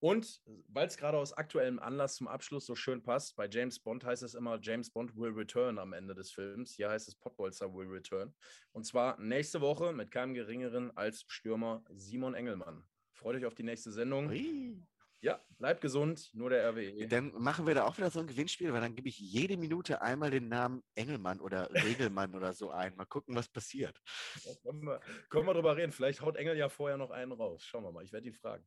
[0.00, 4.04] Und weil es gerade aus aktuellem Anlass zum Abschluss so schön passt, bei James Bond
[4.04, 6.72] heißt es immer, James Bond will return am Ende des Films.
[6.72, 8.34] Hier heißt es Pottbolzer will return.
[8.72, 12.84] Und zwar nächste Woche mit keinem geringeren als Stürmer Simon Engelmann.
[13.12, 14.28] Freut euch auf die nächste Sendung.
[14.28, 14.84] Ui.
[15.24, 17.08] Ja, bleibt gesund, nur der RWE.
[17.08, 20.02] Dann machen wir da auch wieder so ein Gewinnspiel, weil dann gebe ich jede Minute
[20.02, 22.94] einmal den Namen Engelmann oder Regelmann oder so ein.
[22.94, 23.98] Mal gucken, was passiert.
[24.44, 25.00] Ja, können, wir,
[25.30, 25.92] können wir drüber reden.
[25.92, 27.64] Vielleicht haut Engel ja vorher noch einen raus.
[27.64, 28.04] Schauen wir mal.
[28.04, 28.66] Ich werde ihn fragen.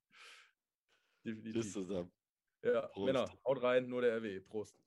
[1.24, 1.54] Definitiv.
[1.54, 2.12] Tschüss zusammen.
[2.64, 3.06] Ja, Prost.
[3.06, 4.40] Männer, haut rein, nur der RW.
[4.40, 4.82] Prost.